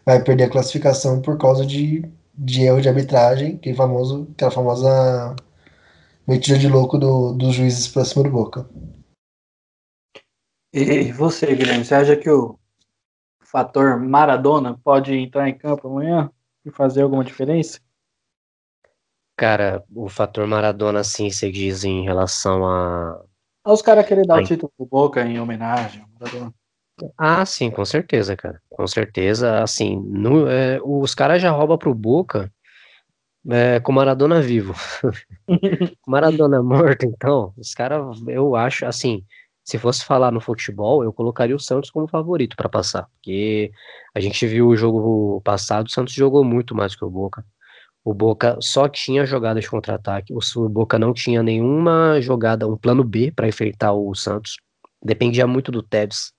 [0.07, 2.05] vai perder a classificação por causa de,
[2.37, 5.37] de erro de arbitragem, que famoso, aquela famosa
[6.27, 8.69] metida de louco do, dos juízes pra cima do Boca.
[10.73, 12.59] E você, Guilherme, você acha que o
[13.41, 16.31] fator Maradona pode entrar em campo amanhã
[16.65, 17.79] e fazer alguma diferença?
[19.37, 23.25] Cara, o fator Maradona, sim, você diz em relação a.
[23.67, 24.43] Os caras querem dar Ai.
[24.43, 26.55] o título pro Boca em homenagem ao Maradona.
[27.19, 28.61] Ah, sim, com certeza, cara.
[28.71, 32.53] Com certeza, assim, no, é, os caras já roubam pro Boca
[33.51, 34.75] é, com Maradona vivo.
[36.07, 39.25] Maradona morto, então, os caras, eu acho, assim,
[39.65, 43.73] se fosse falar no futebol, eu colocaria o Santos como favorito para passar, porque
[44.15, 47.45] a gente viu o jogo passado, o Santos jogou muito mais que o Boca.
[48.05, 53.05] O Boca só tinha jogadas de contra-ataque, o Boca não tinha nenhuma jogada, um plano
[53.05, 54.59] B para enfrentar o Santos.
[55.05, 56.34] Dependia muito do Tevez.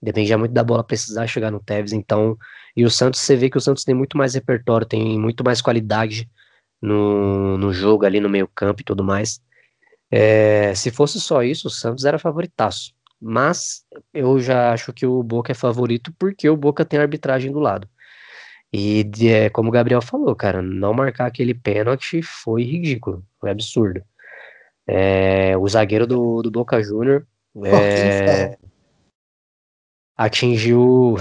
[0.00, 2.36] Dependia muito da bola precisar chegar no Tevez, então,
[2.76, 5.62] e o Santos, você vê que o Santos tem muito mais repertório, tem muito mais
[5.62, 6.28] qualidade
[6.80, 9.40] no, no jogo ali no meio-campo e tudo mais.
[10.10, 12.94] É, se fosse só isso, o Santos era favoritaço.
[13.20, 17.50] Mas eu já acho que o Boca é favorito porque o Boca tem a arbitragem
[17.50, 17.88] do lado.
[18.72, 24.02] E é, como o Gabriel falou, cara, não marcar aquele pênalti foi ridículo, foi absurdo.
[24.86, 27.26] É, o zagueiro do, do Boca Júnior
[27.64, 28.58] é,
[30.16, 31.16] atingiu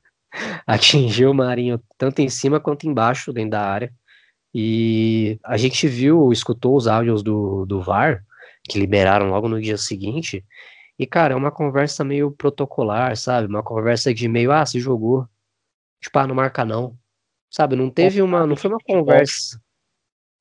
[0.66, 3.92] atingiu o Marinho tanto em cima quanto embaixo dentro da área.
[4.54, 8.24] E a gente viu, escutou os áudios do, do VAR,
[8.64, 10.44] que liberaram logo no dia seguinte,
[11.00, 13.46] e, cara, é uma conversa meio protocolar, sabe?
[13.46, 15.26] Uma conversa de meio, ah, se jogou.
[15.98, 16.94] Tipo, ah, não marca não.
[17.50, 17.74] Sabe?
[17.74, 18.46] Não teve uma.
[18.46, 19.58] Não foi uma conversa.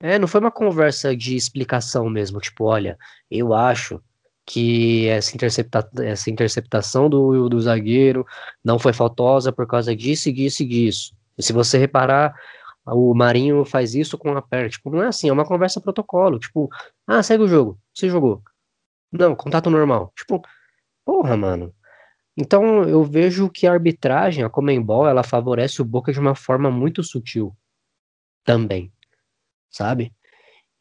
[0.02, 2.42] É, não foi uma conversa de explicação mesmo.
[2.42, 2.98] Tipo, olha,
[3.32, 4.04] eu acho
[4.50, 8.26] que essa, intercepta, essa interceptação do, do zagueiro
[8.64, 11.16] não foi faltosa por causa disso, disso e disso.
[11.38, 12.34] E se você reparar,
[12.84, 14.68] o Marinho faz isso com a perna.
[14.70, 16.40] Tipo, não é assim, é uma conversa protocolo.
[16.40, 16.68] Tipo,
[17.06, 17.80] ah, segue o jogo.
[17.94, 18.42] Você jogou.
[19.12, 20.12] Não, contato normal.
[20.18, 20.42] Tipo,
[21.06, 21.72] porra, mano.
[22.36, 26.72] Então eu vejo que a arbitragem, a Comembol, ela favorece o Boca de uma forma
[26.72, 27.56] muito sutil.
[28.44, 28.92] Também.
[29.70, 30.12] Sabe?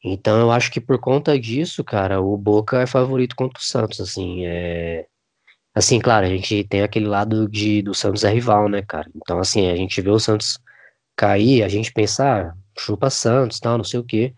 [0.04, 4.00] Então eu acho que por conta disso, cara, o Boca é favorito contra o Santos,
[4.00, 5.06] assim, é...
[5.74, 9.08] Assim, claro, a gente tem aquele lado de do Santos é rival, né, cara?
[9.14, 10.58] Então, assim, a gente vê o Santos
[11.16, 14.34] cair, a gente pensar, ah, chupa Santos, tal, não sei o quê.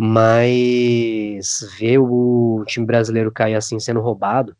[0.00, 4.56] Mas ver o time brasileiro cair assim sendo roubado,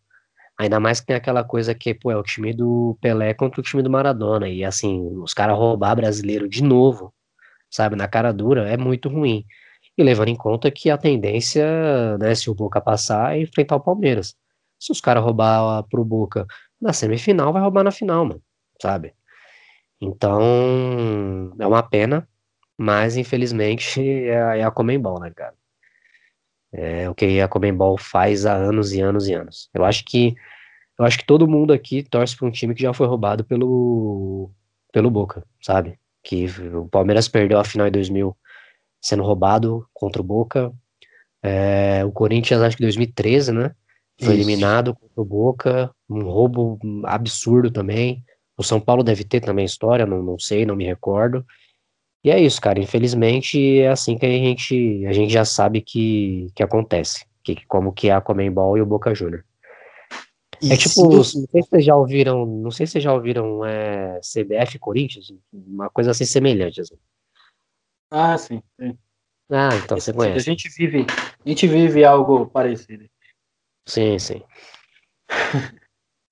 [0.59, 3.65] ainda mais que tem aquela coisa que, pô, é o time do Pelé contra o
[3.65, 7.13] time do Maradona, e assim, os caras roubar brasileiro de novo,
[7.71, 9.45] sabe, na cara dura, é muito ruim.
[10.01, 13.81] E levando em conta que a tendência, né, se o Boca passar, é enfrentar o
[13.81, 14.35] Palmeiras.
[14.79, 16.47] Se os caras roubar pro Boca
[16.81, 18.43] na semifinal, vai roubar na final, mano,
[18.81, 19.13] sabe?
[20.01, 22.27] Então, é uma pena,
[22.79, 25.55] mas infelizmente é, a, é a Comembol, né, cara?
[26.73, 29.69] É o que a Comembol faz há anos e anos e anos.
[29.75, 30.35] Eu acho que
[30.99, 34.51] eu acho que todo mundo aqui torce para um time que já foi roubado pelo
[34.93, 35.99] pelo Boca, sabe?
[36.23, 38.35] Que o Palmeiras perdeu a final em 2000
[39.01, 40.73] sendo roubado contra o Boca.
[41.43, 43.75] É, o Corinthians, acho que em 2013, né?
[44.21, 44.43] Foi Isso.
[44.43, 48.23] eliminado contra o Boca, um roubo absurdo também.
[48.57, 51.45] O São Paulo deve ter também história, não, não sei, não me recordo.
[52.23, 52.79] E é isso, cara.
[52.79, 57.25] Infelizmente é assim que a gente, a gente já sabe que, que acontece.
[57.43, 59.45] Que, como que é a Comembol e o Boca Júnior.
[60.63, 64.21] É tipo, não sei se vocês já ouviram, não sei se vocês já ouviram é,
[64.21, 66.83] CBF Corinthians, uma coisa assim semelhante.
[66.83, 66.97] Assim.
[68.11, 68.99] Ah, sim, sim.
[69.51, 70.37] Ah, então você conhece.
[70.37, 71.07] A gente vive,
[71.45, 73.05] a gente vive algo parecido.
[73.87, 74.43] Sim, sim.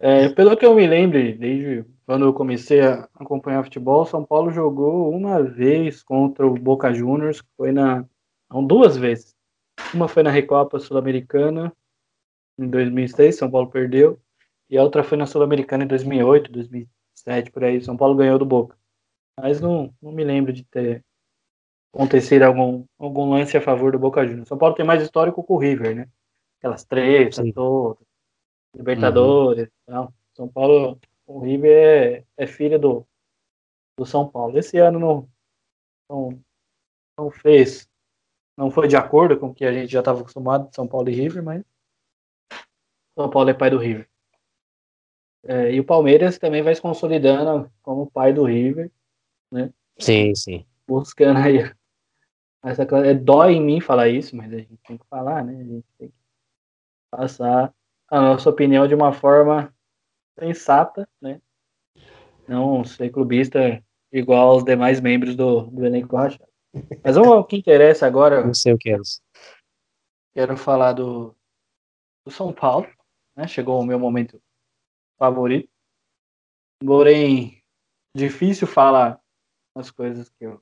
[0.01, 4.53] É, pelo que eu me lembro, desde quando eu comecei a acompanhar futebol, São Paulo
[4.53, 8.07] jogou uma vez contra o Boca Juniors, foi na.
[8.49, 9.35] Não, duas vezes.
[9.93, 11.73] Uma foi na Recopa Sul-Americana,
[12.57, 14.21] em 2006, São Paulo perdeu,
[14.71, 18.47] e a outra foi na Sul-Americana em 2008, 2007, por aí, São Paulo ganhou do
[18.47, 18.77] Boca.
[19.41, 21.05] Mas não, não me lembro de ter
[21.93, 24.49] acontecido algum, algum lance a favor do Boca Juniors.
[24.49, 26.09] São Paulo tem mais histórico com o River, né?
[26.59, 28.05] Aquelas tretas todas,
[28.75, 29.95] Libertadores, uhum.
[29.95, 30.15] não.
[30.35, 33.07] São Paulo, o River é, é filho do,
[33.97, 34.59] do São Paulo.
[34.59, 35.29] Esse ano não,
[36.09, 36.41] não,
[37.19, 37.89] não fez,
[38.57, 41.15] não foi de acordo com o que a gente já estava acostumado, São Paulo e
[41.15, 41.65] River, mas
[43.19, 44.09] são Paulo é pai do River.
[45.43, 48.93] É, e o Palmeiras também vai se consolidando como pai do River,
[49.51, 49.73] né?
[49.99, 50.65] Sim, sim.
[50.87, 51.78] Buscando aí.
[52.63, 55.55] Essa, é, dói em mim falar isso, mas a gente tem que falar, né?
[55.55, 56.15] A gente tem que
[57.11, 57.73] passar
[58.09, 59.73] a nossa opinião de uma forma
[60.39, 61.41] sensata, né?
[62.47, 66.49] Não ser clubista igual aos demais membros do, do elenco rachado.
[67.05, 68.45] Mas vamos ao que interessa agora.
[68.45, 68.99] Não sei o que é.
[70.35, 71.35] Quero falar do,
[72.25, 72.87] do São Paulo
[73.39, 73.47] né?
[73.47, 74.43] Chegou o meu momento
[75.17, 75.71] favorito.
[76.85, 77.63] Porém,
[78.15, 79.21] difícil falar
[79.77, 80.61] as coisas que eu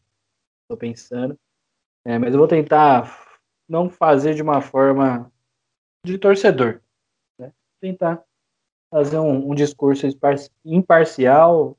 [0.63, 1.39] estou pensando.
[2.07, 3.13] É, mas eu vou tentar
[3.69, 5.29] não fazer de uma forma
[6.05, 6.81] de torcedor.
[7.37, 7.53] Né?
[7.81, 8.23] Tentar
[8.89, 10.07] fazer um, um discurso
[10.65, 11.77] imparcial,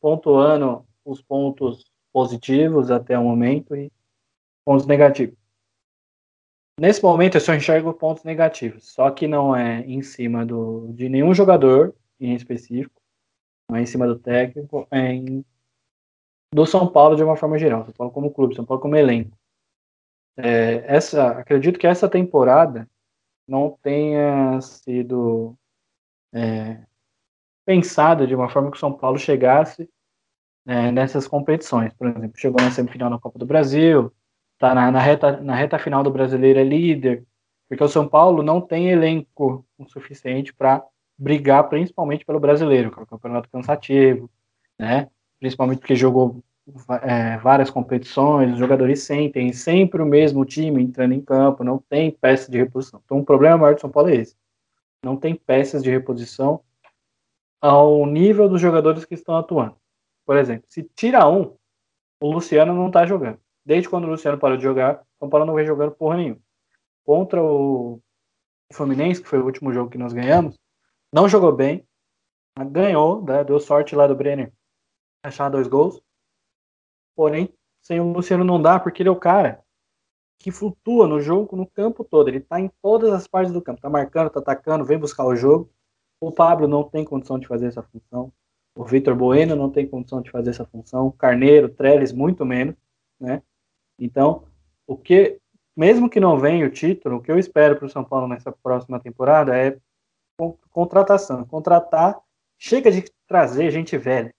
[0.00, 3.90] pontuando os pontos positivos até o momento e
[4.64, 5.36] pontos negativos.
[6.78, 11.08] Nesse momento eu só enxergo pontos negativos, só que não é em cima do, de
[11.08, 13.02] nenhum jogador em específico,
[13.68, 15.44] não é em cima do técnico, é em,
[16.52, 19.36] do São Paulo de uma forma geral, São Paulo como clube, São Paulo como elenco.
[20.36, 22.88] É, essa, acredito que essa temporada
[23.46, 25.56] não tenha sido
[26.32, 26.78] é,
[27.64, 29.88] pensada de uma forma que o São Paulo chegasse
[30.66, 31.92] é, nessas competições.
[31.94, 34.12] Por exemplo, chegou na semifinal da Copa do Brasil,
[34.58, 37.24] tá na, na, reta, na reta final do brasileiro é líder,
[37.68, 40.84] porque o São Paulo não tem elenco o suficiente para
[41.16, 44.30] brigar principalmente pelo brasileiro, que é um campeonato cansativo,
[44.78, 45.08] né?
[45.42, 46.40] Principalmente porque jogou
[47.02, 52.12] é, várias competições, os jogadores sentem sempre o mesmo time entrando em campo, não tem
[52.12, 53.02] peça de reposição.
[53.04, 54.36] Então o problema maior do São Paulo é esse.
[55.04, 56.60] Não tem peças de reposição
[57.60, 59.74] ao nível dos jogadores que estão atuando.
[60.24, 61.56] Por exemplo, se tira um,
[62.20, 63.40] o Luciano não está jogando.
[63.66, 66.40] Desde quando o Luciano parou de jogar, São Paulo não vem jogando porra nenhuma.
[67.04, 68.00] Contra o
[68.72, 70.56] Fluminense, que foi o último jogo que nós ganhamos,
[71.12, 71.84] não jogou bem,
[72.70, 74.52] ganhou, né, deu sorte lá do Brenner
[75.22, 76.02] achar dois gols.
[77.14, 79.62] Porém, sem o Luciano não dá, porque ele é o cara
[80.38, 82.28] que flutua no jogo, no campo todo.
[82.28, 83.80] Ele tá em todas as partes do campo.
[83.80, 85.70] Tá marcando, tá atacando, vem buscar o jogo.
[86.20, 88.32] O Pablo não tem condição de fazer essa função.
[88.74, 91.12] O Vitor Bueno não tem condição de fazer essa função.
[91.12, 92.74] Carneiro, Trellis, muito menos,
[93.20, 93.42] né?
[93.98, 94.44] Então,
[94.86, 95.38] o que,
[95.76, 98.50] mesmo que não venha o título, o que eu espero para o São Paulo nessa
[98.50, 99.78] próxima temporada é
[100.70, 101.44] contratação.
[101.44, 102.18] Contratar,
[102.58, 104.34] chega de trazer gente velha.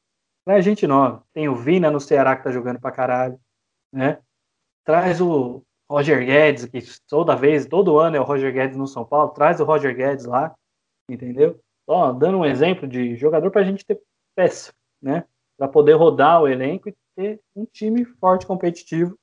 [0.45, 1.23] Traz gente nova.
[1.33, 3.39] Tem o Vina no Ceará que tá jogando pra caralho,
[3.91, 4.19] né?
[4.83, 9.05] Traz o Roger Guedes, que toda vez, todo ano é o Roger Guedes no São
[9.05, 9.31] Paulo.
[9.31, 10.53] Traz o Roger Guedes lá,
[11.09, 11.59] entendeu?
[11.85, 14.01] Só dando um exemplo de jogador pra gente ter
[14.35, 15.25] peça, né?
[15.57, 19.17] Para poder rodar o elenco e ter um time forte, competitivo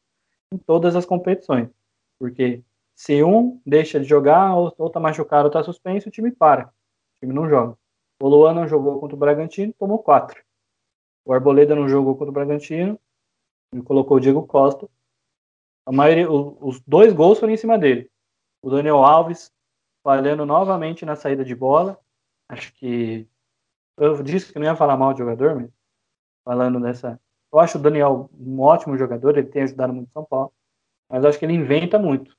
[0.53, 1.69] em todas as competições.
[2.19, 2.63] Porque
[2.95, 6.67] se um deixa de jogar, ou, ou tá machucado ou tá suspenso, o time para.
[6.67, 7.77] O time não joga.
[8.23, 10.43] O Luan não jogou contra o Bragantino, tomou quatro.
[11.25, 12.99] O Arboleda não jogou contra o Bragantino,
[13.75, 14.89] e colocou o Diego Costa.
[15.87, 18.11] A maioria, os dois gols foram em cima dele.
[18.63, 19.53] O Daniel Alves
[20.03, 21.99] falhando novamente na saída de bola.
[22.49, 23.29] Acho que
[23.97, 25.71] eu disse que não ia falar mal de jogador, mas
[26.45, 27.21] falando dessa
[27.53, 30.53] eu acho o Daniel um ótimo jogador, ele tem ajudado muito o São Paulo,
[31.09, 32.37] mas acho que ele inventa muito,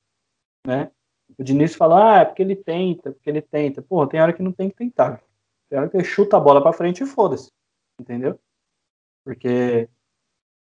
[0.66, 0.90] né?
[1.38, 3.82] O Diniz fala, ah, é porque ele tenta, porque ele tenta.
[3.82, 5.22] Porra, tem hora que não tem que tentar.
[5.70, 7.52] Tem hora que ele chuta a bola para frente e foda-se,
[8.00, 8.40] entendeu?
[9.24, 9.90] Porque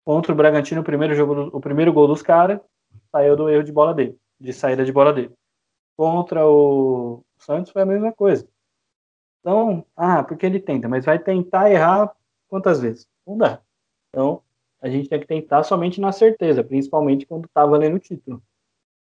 [0.05, 2.61] contra o Bragantino, o primeiro jogo, o primeiro gol dos caras
[3.13, 5.33] saiu do erro de bola dele, de saída de bola dele.
[5.97, 8.49] Contra o Santos foi a mesma coisa.
[9.41, 12.15] Então, ah, porque ele tenta, mas vai tentar errar
[12.49, 13.09] quantas vezes?
[13.27, 13.61] Não dá.
[14.11, 14.43] Então,
[14.81, 18.43] a gente tem que tentar somente na certeza, principalmente quando está valendo o título.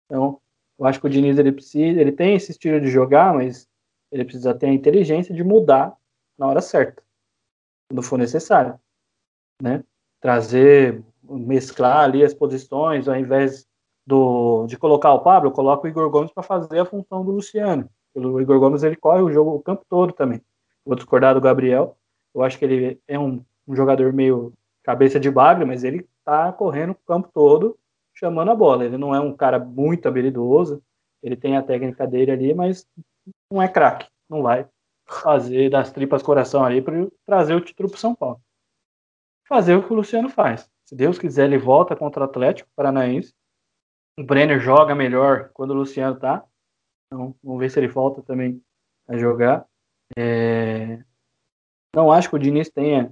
[0.05, 0.41] Então,
[0.77, 3.67] eu acho que o Diniz ele precisa, ele tem esse estilo de jogar, mas
[4.11, 5.95] ele precisa ter a inteligência de mudar
[6.37, 7.03] na hora certa,
[7.89, 8.79] quando for necessário,
[9.61, 9.83] né?
[10.21, 13.67] Trazer, mesclar ali as posições, ao invés
[14.05, 17.89] do, de colocar o Pablo, coloca o Igor Gomes para fazer a função do Luciano.
[18.15, 20.41] O Igor Gomes ele corre o jogo o campo todo também.
[20.85, 21.95] Vou discordar do Gabriel.
[22.33, 24.53] Eu acho que ele é um, um jogador meio
[24.83, 27.77] cabeça de bagre, mas ele tá correndo o campo todo
[28.13, 28.85] chamando a bola.
[28.85, 30.81] Ele não é um cara muito habilidoso,
[31.21, 32.87] ele tem a técnica dele ali, mas
[33.51, 34.07] não é craque.
[34.27, 34.65] Não vai
[35.05, 38.41] fazer das tripas coração ali para trazer o título para São Paulo.
[39.49, 40.69] Fazer o que o Luciano faz.
[40.85, 43.33] Se Deus quiser, ele volta contra o Atlético Paranaense.
[44.19, 46.45] O Brenner joga melhor quando o Luciano tá.
[47.07, 48.61] Então, vamos ver se ele volta também
[49.07, 49.65] a jogar.
[50.15, 51.03] É...
[51.95, 53.11] Não acho que o Diniz tenha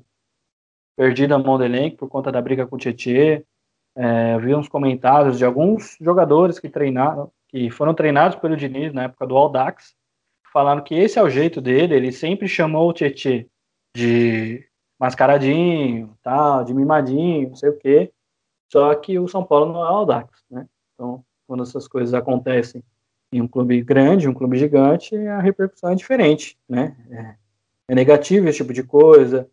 [0.95, 3.43] perdido a mão do elenco por conta da briga com o Tietchan.
[3.95, 9.05] É, vi uns comentários de alguns jogadores que treinaram, que foram treinados pelo Diniz na
[9.05, 9.95] época do Aldax,
[10.53, 13.45] falando que esse é o jeito dele, ele sempre chamou o Tietchan
[13.95, 14.67] de
[14.99, 18.11] mascaradinho, tal, de mimadinho, não sei o quê.
[18.71, 20.05] Só que o São Paulo não é o
[20.49, 20.67] né?
[20.93, 22.83] Então, quando essas coisas acontecem
[23.31, 26.95] em um clube grande, um clube gigante, a repercussão é diferente, né?
[27.09, 27.35] É,
[27.89, 29.49] é negativo esse tipo de coisa,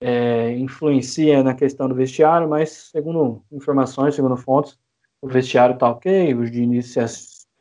[0.00, 4.78] é, influencia na questão do vestiário, mas segundo informações, segundo fontes,
[5.20, 7.00] o vestiário tá ok, o Diniz se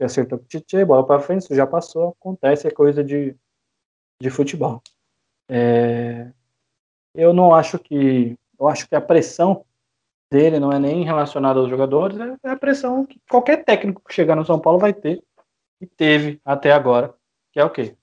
[0.04, 3.36] acertou com o Tite, bola para frente, isso já passou, acontece, é coisa de,
[4.22, 4.82] de futebol.
[5.50, 6.32] É,
[7.18, 9.66] eu não acho que, eu acho que a pressão
[10.32, 14.36] dele não é nem relacionada aos jogadores, é a pressão que qualquer técnico que chegar
[14.36, 15.24] no São Paulo vai ter,
[15.82, 17.14] e teve até agora,
[17.52, 17.96] que é o quê?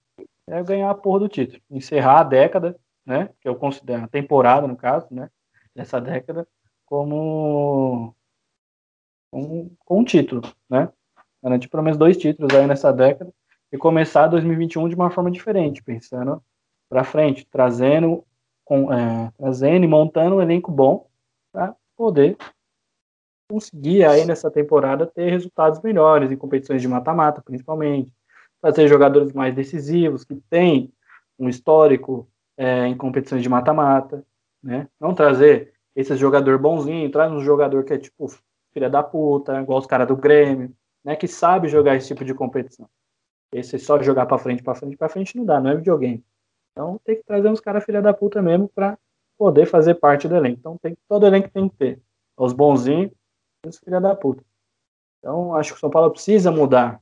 [0.47, 4.67] É ganhar a porra do título, encerrar a década né, que eu considero a temporada,
[4.67, 5.31] no caso, né,
[5.75, 6.47] dessa década,
[6.87, 8.15] como
[9.31, 10.89] com, com um título, né,
[11.43, 13.33] garantir pelo menos dois títulos aí nessa década
[13.71, 16.43] e começar 2021 de uma forma diferente, pensando
[16.89, 18.25] para frente, trazendo,
[18.65, 21.07] com, é, trazendo e montando um elenco bom
[21.53, 22.37] para poder
[23.49, 28.11] conseguir aí nessa temporada ter resultados melhores em competições de mata-mata, principalmente,
[28.61, 30.93] trazer jogadores mais decisivos que têm
[31.39, 34.25] um histórico é, em competições de mata-mata,
[34.63, 34.89] né?
[34.99, 38.29] Não trazer esse jogador bonzinho, traz um jogador que é tipo
[38.73, 41.15] filha da puta, igual os caras do Grêmio, né?
[41.15, 42.89] Que sabe jogar esse tipo de competição.
[43.53, 46.25] Esse só jogar para frente, para frente, para frente não dá, não é videogame.
[46.75, 48.99] Então tem que trazer uns caras filha da puta mesmo para
[49.39, 50.59] poder fazer parte do elenco.
[50.59, 52.03] Então tem todo elenco tem que ter
[52.37, 53.13] os bonzinhos
[53.65, 54.45] e os filha da puta.
[55.19, 57.01] Então acho que o São Paulo precisa mudar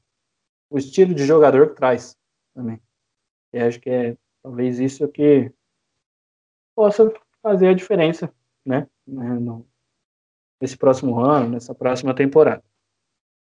[0.71, 2.17] o estilo de jogador que traz
[2.55, 2.81] também.
[3.53, 5.53] E acho que é Talvez isso que
[6.75, 8.33] possa fazer a diferença,
[8.67, 8.89] né?
[9.07, 9.39] né
[10.61, 12.63] nesse próximo ano, nessa próxima temporada.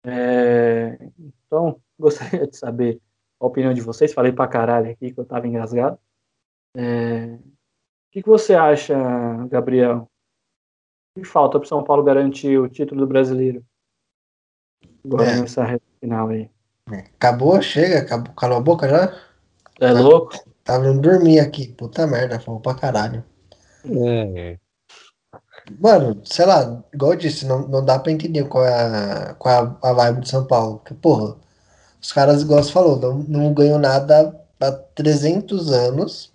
[0.04, 0.98] É,
[1.46, 3.00] então, gostaria de saber
[3.38, 4.14] a opinião de vocês.
[4.14, 5.98] Falei pra caralho aqui que eu tava engasgado.
[6.76, 7.40] É, o
[8.12, 8.94] que, que você acha,
[9.48, 10.08] Gabriel?
[11.16, 13.64] O que falta para São Paulo garantir o título do brasileiro?
[15.04, 15.40] Agora é.
[15.40, 16.50] nessa reta final aí.
[17.16, 17.60] Acabou?
[17.62, 18.00] Chega?
[18.00, 19.12] Acabou, calou a boca já?
[19.80, 20.34] É louco?
[20.62, 21.68] Tava indo dormir aqui.
[21.68, 23.24] Puta merda, falou pra caralho.
[23.84, 24.58] É.
[25.80, 29.54] Mano, sei lá, igual eu disse, não, não dá pra entender qual é a, qual
[29.54, 30.78] é a vibe de São Paulo.
[30.78, 31.36] Porque, porra,
[32.00, 36.32] os caras, igual você falou, não, não ganham nada há 300 anos.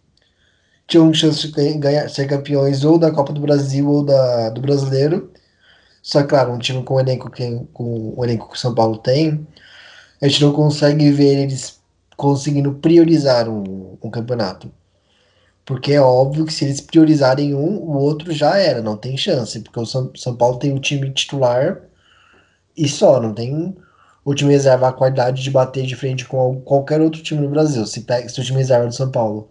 [0.92, 5.32] Tinham chance de ganhar, ser campeões ou da Copa do Brasil ou da, do Brasileiro.
[6.02, 8.76] Só que, claro, um time com o elenco que, com o elenco que o São
[8.76, 9.48] Paulo tem,
[10.22, 11.80] a gente não consegue ver eles
[12.18, 14.70] conseguindo priorizar um, um campeonato.
[15.66, 19.62] Porque é óbvio que se eles priorizarem um, o outro já era, não tem chance.
[19.62, 21.82] Porque o São, São Paulo tem o time titular
[22.76, 23.78] e só, não tem
[24.26, 27.86] o time reserva a qualidade de bater de frente com qualquer outro time no Brasil.
[27.86, 29.50] Se, pega, se o time reserva do São Paulo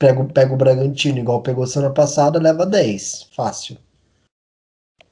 [0.00, 3.76] pega, pega o Bragantino igual pegou semana passada, leva 10, fácil.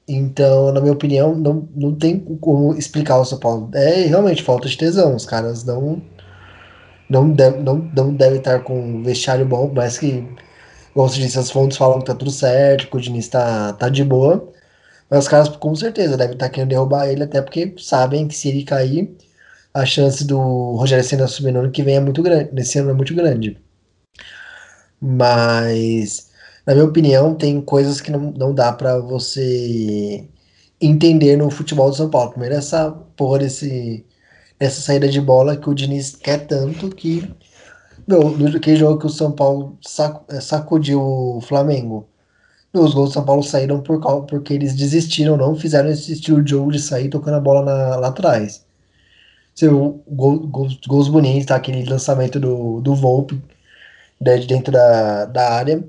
[0.08, 3.70] Então, na minha opinião, não, não tem como explicar o São Paulo.
[3.74, 5.14] É realmente falta de tesão.
[5.14, 6.02] Os caras não
[7.08, 10.22] não deve, não, não deve estar com um vestiário bom, mas que,
[10.94, 13.88] como você disse, as fontes falam que tá tudo certo, que o Diniz tá, tá
[13.88, 14.50] de boa.
[15.10, 18.48] Mas os caras com certeza devem estar querendo derrubar ele, até porque sabem que se
[18.48, 19.16] ele cair,
[19.74, 20.38] a chance do
[20.76, 22.50] Rogério Senna subir no ano que vem é muito grande.
[22.54, 23.58] Nesse ano é muito grande.
[25.00, 26.30] Mas,
[26.66, 30.28] na minha opinião, tem coisas que não, não dá para você
[30.80, 32.30] entender no futebol do São Paulo.
[32.30, 34.04] Primeiro, essa porra desse
[34.60, 37.28] essa saída de bola que o Diniz quer tanto que.
[38.06, 39.78] Meu, aquele jogo que o São Paulo
[40.28, 42.08] é, sacudiu o Flamengo.
[42.72, 46.52] os gols do São Paulo saíram por porque eles desistiram, não fizeram esse estilo de
[46.52, 48.64] jogo de sair tocando a bola na, lá atrás.
[49.54, 51.56] seu gol, gols, gols bonitos, tá?
[51.56, 53.40] aquele lançamento do, do Volpe
[54.20, 55.84] né, de dentro da, da área.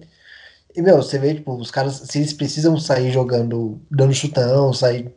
[0.75, 5.13] E, meu, você vê, tipo, os caras, se eles precisam sair jogando, dando chutão, sair,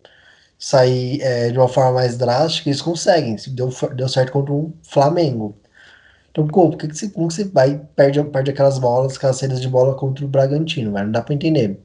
[0.58, 3.36] sair é, de uma forma mais drástica, eles conseguem.
[3.48, 5.56] Deu, deu certo contra um Flamengo.
[6.30, 9.36] Então, pô, por que, que você, como que você vai perde, perde aquelas bolas, aquelas
[9.36, 11.06] saídas de bola contra o Bragantino, velho?
[11.06, 11.78] Não dá pra entender.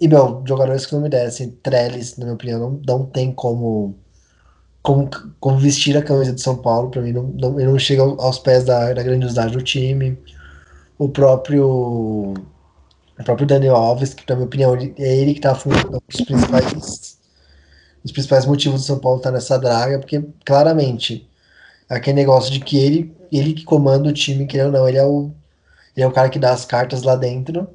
[0.00, 3.96] E, meu, jogadores que não me dessem, Trellis, na minha opinião, não, não tem como,
[4.84, 5.08] como,
[5.40, 6.90] como vestir a camisa de São Paulo.
[6.90, 10.18] Pra mim, não, não, ele não chega aos pés da, da grandiosidade do time.
[10.98, 12.34] O próprio
[13.18, 17.18] o próprio Daniel Alves, que na minha opinião é ele que está fundando os principais
[18.04, 21.26] os principais motivos do São Paulo estar tá nessa draga, porque claramente
[21.88, 25.04] aquele negócio de que ele ele que comanda o time, que ou não, ele é
[25.04, 25.30] o
[25.96, 27.68] ele é o cara que dá as cartas lá dentro.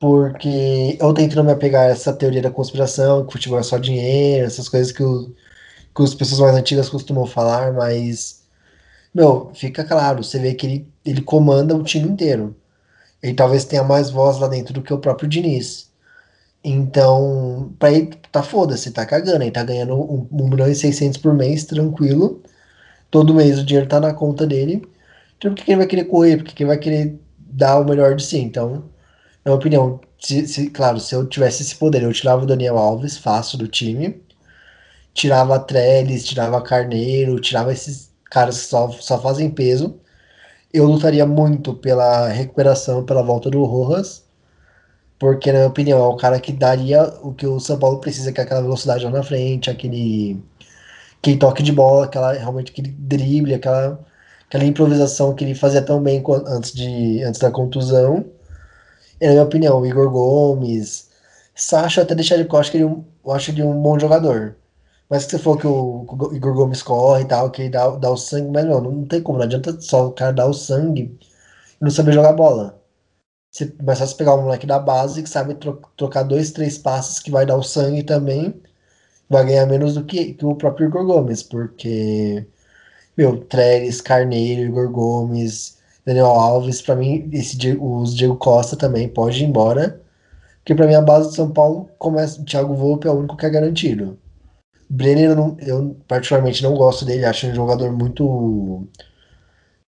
[0.00, 3.78] Porque eu tento não me apegar a essa teoria da conspiração, que futebol é só
[3.78, 5.34] dinheiro, essas coisas que, o,
[6.06, 8.42] que as pessoas mais antigas costumam falar, mas
[9.14, 12.56] meu, fica claro, você vê que ele, ele comanda o time inteiro
[13.22, 15.90] ele talvez tenha mais voz lá dentro do que o próprio Diniz.
[16.64, 19.42] Então, pra ele, tá foda-se, tá cagando.
[19.44, 19.94] Ele tá ganhando
[20.32, 22.42] 1 milhão e 600 por mês, tranquilo.
[23.10, 24.82] Todo mês o dinheiro tá na conta dele.
[25.38, 26.36] Então, por que, ele vai querer correr?
[26.38, 28.38] Por que, ele vai querer dar o melhor de si?
[28.38, 28.84] Então,
[29.44, 32.78] na minha opinião, se, se, claro, se eu tivesse esse poder, eu tirava o Daniel
[32.78, 34.20] Alves fácil do time.
[35.14, 40.00] Tirava Trellis, tirava Carneiro, tirava esses caras que só, só fazem peso
[40.72, 44.24] eu lutaria muito pela recuperação, pela volta do Rojas,
[45.18, 48.32] porque, na minha opinião, é o cara que daria o que o São Paulo precisa,
[48.32, 50.42] que é aquela velocidade lá na frente, aquele,
[51.20, 54.00] aquele toque de bola, aquela, realmente aquele drible, aquela,
[54.46, 58.24] aquela improvisação que ele fazia tão bem antes, de, antes da contusão.
[59.20, 61.08] E, na minha opinião, o Igor Gomes,
[61.54, 62.96] Sacha até deixaria, porque eu que ele, é
[63.26, 64.56] eu acho ele um bom jogador.
[65.08, 68.16] Mas que você falou que o, Igor Gomes corre e tal, que dá, dá o
[68.16, 71.18] sangue, mas não, não tem como, não adianta só o cara dar o sangue
[71.80, 72.80] e não saber jogar bola.
[73.50, 76.78] Você, mas só você pegar um moleque da base que sabe tro, trocar dois, três
[76.78, 78.62] passes que vai dar o sangue também,
[79.28, 82.46] vai ganhar menos do que, que o próprio Igor Gomes, porque,
[83.16, 89.42] meu, Trellis, Carneiro, Igor Gomes, Daniel Alves, para mim, esse, os Diego Costa também pode
[89.44, 90.02] ir embora,
[90.58, 93.36] porque para mim a base do São Paulo começa, o Thiago Volpe é o único
[93.36, 94.18] que é garantido.
[94.88, 98.88] Brenner, eu, eu, particularmente não gosto dele, acho um jogador muito.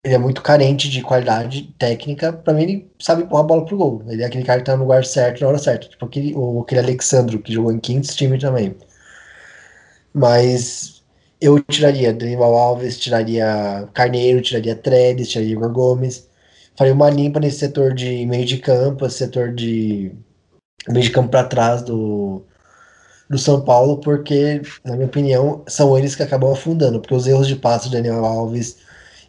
[0.04, 2.32] Ele é muito carente de qualidade técnica.
[2.32, 4.02] Pra mim, ele sabe empurrar a bola pro gol.
[4.08, 5.88] Ele é aquele cara que tá no lugar certo na hora certa.
[5.88, 8.76] Tipo aquele, ou aquele Alexandro que jogou em quinto time também.
[10.12, 11.02] Mas
[11.40, 16.28] eu tiraria Daniel Alves, tiraria Carneiro, tiraria Tredes, tiraria Igor Gomes.
[16.76, 20.12] Faria uma limpa nesse setor de meio de campo, setor de
[20.88, 22.44] meio de campo para trás do,
[23.28, 27.48] do São Paulo, porque, na minha opinião, são eles que acabam afundando, porque os erros
[27.48, 28.76] de passe de Daniel Alves,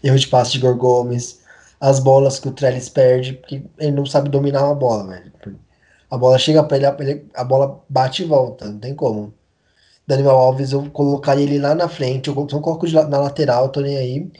[0.03, 1.39] erros de passe de Igor Gomes,
[1.79, 5.31] as bolas que o Trellis perde, porque ele não sabe dominar uma bola, velho.
[6.09, 9.33] A bola chega pra ele, a bola bate e volta, não tem como.
[10.07, 13.97] Daniel Alves, eu colocaria ele lá na frente, eu só coloco na lateral, tô nem
[13.97, 14.31] aí,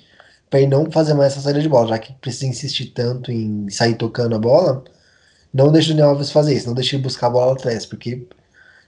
[0.50, 3.70] pra ele não fazer mais essa saída de bola, já que precisa insistir tanto em
[3.70, 4.84] sair tocando a bola,
[5.54, 8.28] não deixe o Daniel Alves fazer isso, não deixe ele buscar a bola atrás, porque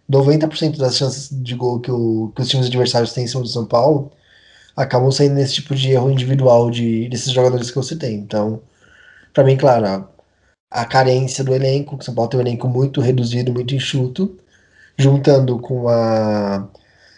[0.09, 3.49] 90% das chances de gol que, o, que os times adversários têm em cima do
[3.49, 4.11] São Paulo
[4.75, 8.15] acabam saindo nesse tipo de erro individual de, desses jogadores que você tem.
[8.15, 8.61] Então,
[9.33, 10.09] para mim, claro, a,
[10.71, 14.37] a, carência do elenco, que o São Paulo tem um elenco muito reduzido, muito enxuto,
[14.97, 16.67] juntando com a,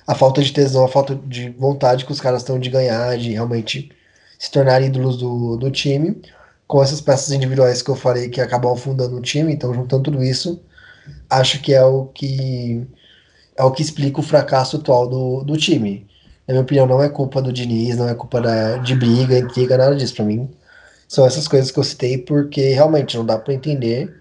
[0.07, 3.31] a falta de tesão, a falta de vontade que os caras estão de ganhar, de
[3.31, 3.91] realmente
[4.39, 6.21] se tornar ídolos do, do time,
[6.67, 10.23] com essas peças individuais que eu falei que acabam afundando o time, então juntando tudo
[10.23, 10.61] isso,
[11.29, 12.87] acho que é o que
[13.57, 16.07] é o que explica o fracasso atual do, do time.
[16.47, 19.77] Na minha opinião, não é culpa do Diniz, não é culpa da, de briga, intriga,
[19.77, 20.15] nada disso.
[20.15, 20.49] Para mim,
[21.07, 24.15] são essas coisas que eu citei, porque realmente não dá para entender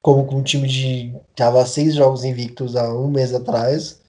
[0.00, 4.00] como um time de tava seis jogos invictos há um mês atrás,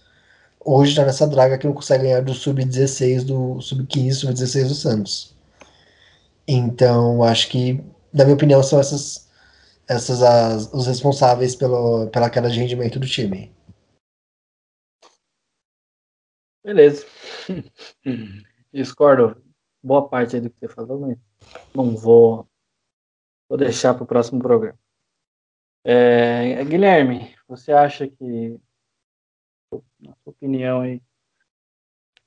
[0.63, 5.35] hoje está nessa draga que não consegue ganhar do sub-16, do sub-15, sub-16 do Santos.
[6.47, 7.83] Então, acho que,
[8.13, 9.26] na minha opinião, são essas
[9.89, 13.55] essas as, os responsáveis pelo, pela queda de rendimento do time.
[16.63, 17.05] Beleza.
[18.73, 19.41] Discordo
[19.81, 21.17] boa parte do que você falou, mas
[21.73, 22.47] não vou,
[23.47, 24.77] vou deixar para o próximo programa.
[25.85, 28.59] É, Guilherme, você acha que,
[30.01, 31.01] na sua opinião aí,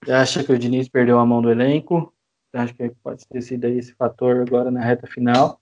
[0.03, 2.15] você acha que o Diniz perdeu a mão do elenco?
[2.51, 5.61] Você acha que pode ter sido esse fator agora na reta final?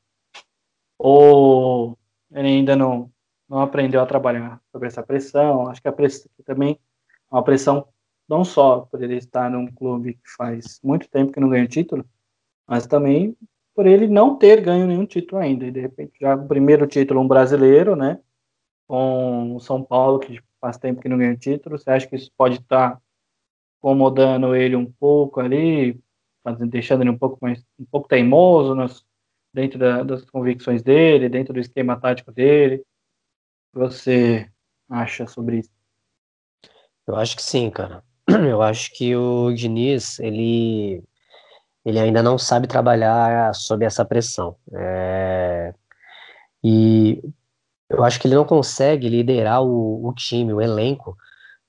[0.98, 1.96] Ou
[2.32, 3.10] ele ainda não,
[3.48, 5.68] não aprendeu a trabalhar sobre essa pressão.
[5.68, 6.78] Acho que a pressão também
[7.30, 7.88] é uma pressão
[8.28, 12.04] não só por ele estar num clube que faz muito tempo que não ganha título,
[12.66, 13.36] mas também
[13.74, 15.64] por ele não ter ganho nenhum título ainda.
[15.66, 18.20] E de repente, já o primeiro título, um brasileiro, né?
[18.86, 21.78] Com o São Paulo, que faz tempo que não ganha título.
[21.78, 23.00] Você acha que isso pode estar
[23.78, 25.98] incomodando ele um pouco ali,
[26.42, 29.04] fazendo, deixando ele um pouco mais um pouco teimoso nas,
[29.58, 32.76] dentro da, das convicções dele, dentro do esquema tático dele?
[32.76, 34.48] O que você
[34.88, 35.70] acha sobre isso?
[37.06, 38.04] Eu acho que sim, cara.
[38.28, 41.02] Eu acho que o Diniz, ele,
[41.84, 44.56] ele ainda não sabe trabalhar sob essa pressão.
[44.72, 45.74] É,
[46.62, 47.20] e
[47.88, 51.16] eu acho que ele não consegue liderar o, o time, o elenco,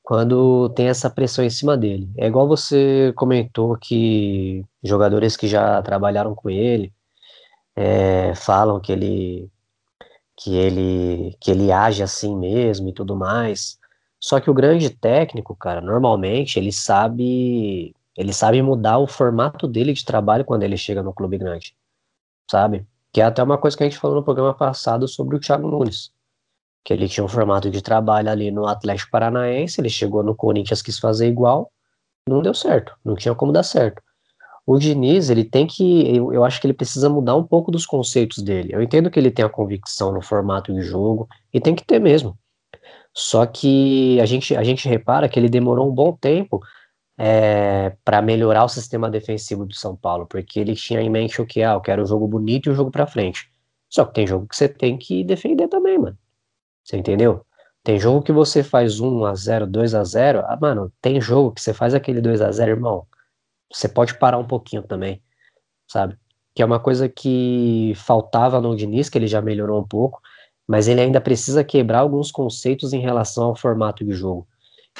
[0.03, 2.09] quando tem essa pressão em cima dele.
[2.17, 6.93] É igual você comentou que jogadores que já trabalharam com ele
[7.75, 9.51] é, falam que ele
[10.35, 13.79] que ele que ele age assim mesmo e tudo mais.
[14.19, 19.93] Só que o grande técnico, cara, normalmente ele sabe ele sabe mudar o formato dele
[19.93, 21.75] de trabalho quando ele chega no clube grande,
[22.49, 22.85] sabe?
[23.13, 25.67] Que é até uma coisa que a gente falou no programa passado sobre o Thiago
[25.67, 26.11] Nunes
[26.83, 30.81] que ele tinha um formato de trabalho ali no Atlético Paranaense, ele chegou no Corinthians,
[30.81, 31.71] quis fazer igual,
[32.27, 34.01] não deu certo, não tinha como dar certo.
[34.71, 37.87] O Diniz, ele tem que, eu, eu acho que ele precisa mudar um pouco dos
[37.87, 38.69] conceitos dele.
[38.71, 41.99] Eu entendo que ele tem a convicção no formato de jogo, e tem que ter
[41.99, 42.37] mesmo.
[43.11, 46.61] Só que a gente, a gente repara que ele demorou um bom tempo
[47.17, 51.47] é, para melhorar o sistema defensivo do São Paulo, porque ele tinha em mente o
[51.47, 51.63] que?
[51.63, 53.49] Ah, eu quero o jogo bonito e o jogo para frente.
[53.89, 56.17] Só que tem jogo que você tem que defender também, mano.
[56.83, 57.43] Você entendeu?
[57.83, 61.53] Tem jogo que você faz 1 a 0 2 a 0 ah, mano, tem jogo
[61.53, 63.07] que você faz aquele 2 a 0 irmão.
[63.71, 65.21] Você pode parar um pouquinho também,
[65.87, 66.17] sabe?
[66.55, 70.21] Que é uma coisa que faltava no Diniz, que ele já melhorou um pouco,
[70.67, 74.47] mas ele ainda precisa quebrar alguns conceitos em relação ao formato de jogo.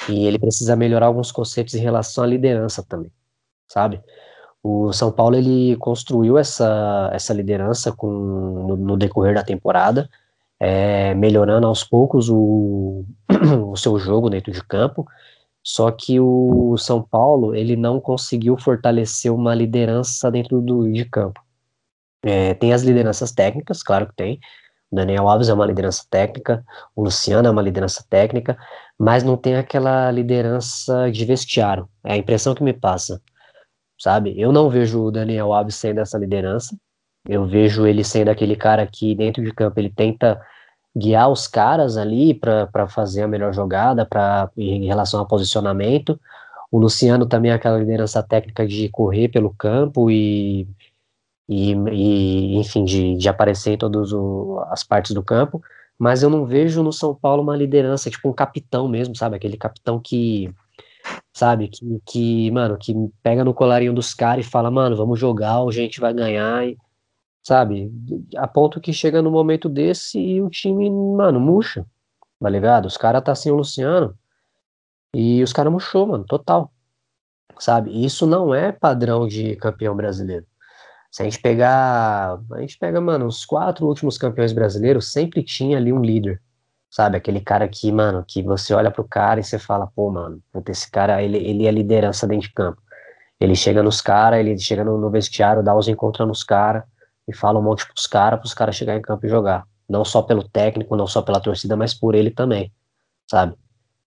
[0.08, 3.12] E ele precisa melhorar alguns conceitos em relação à liderança também,
[3.68, 4.00] sabe?
[4.62, 10.08] O São Paulo ele construiu essa, essa liderança com, no, no decorrer da temporada,
[10.58, 13.04] é, melhorando aos poucos o,
[13.70, 15.06] o seu jogo dentro de campo,
[15.62, 21.40] só que o São Paulo ele não conseguiu fortalecer uma liderança dentro do, de campo.
[22.22, 24.40] É, tem as lideranças técnicas, claro que tem.
[24.90, 26.64] O Daniel Alves é uma liderança técnica,
[26.96, 28.58] o Luciano é uma liderança técnica,
[28.98, 31.88] mas não tem aquela liderança de vestiário.
[32.04, 33.22] É a impressão que me passa,
[33.98, 34.38] sabe?
[34.38, 36.76] Eu não vejo o Daniel Alves sendo essa liderança.
[37.28, 40.40] Eu vejo ele sendo aquele cara que dentro de campo ele tenta
[40.96, 46.20] guiar os caras ali para fazer a melhor jogada, para em relação ao posicionamento.
[46.70, 50.68] O Luciano também é aquela liderança técnica de correr pelo campo e,
[51.48, 54.12] e, e enfim, de, de aparecer em todas
[54.70, 55.62] as partes do campo.
[55.98, 59.36] Mas eu não vejo no São Paulo uma liderança, tipo um capitão mesmo, sabe?
[59.36, 60.50] Aquele capitão que,
[61.32, 65.62] sabe, que, que mano, que pega no colarinho dos caras e fala, mano, vamos jogar,
[65.62, 66.66] a gente vai ganhar.
[66.66, 66.78] E,
[67.42, 67.92] sabe?
[68.36, 71.86] A ponto que chega no momento desse e o time, mano, murcha,
[72.40, 72.86] tá ligado?
[72.86, 74.16] Os caras tá sem o Luciano
[75.14, 76.72] e os caras murchou, mano, total,
[77.58, 78.04] sabe?
[78.04, 80.46] Isso não é padrão de campeão brasileiro.
[81.10, 85.76] Se a gente pegar, a gente pega, mano, os quatro últimos campeões brasileiros, sempre tinha
[85.76, 86.40] ali um líder,
[86.88, 87.16] sabe?
[87.16, 90.88] Aquele cara que, mano, que você olha pro cara e você fala, pô, mano, esse
[90.90, 92.80] cara, ele, ele é liderança dentro de campo.
[93.40, 96.84] Ele chega nos caras, ele chega no, no vestiário, dá os encontros nos caras,
[97.30, 99.64] e fala um monte pros caras, pros caras chegar em campo e jogar.
[99.88, 102.72] Não só pelo técnico, não só pela torcida, mas por ele também,
[103.28, 103.54] sabe?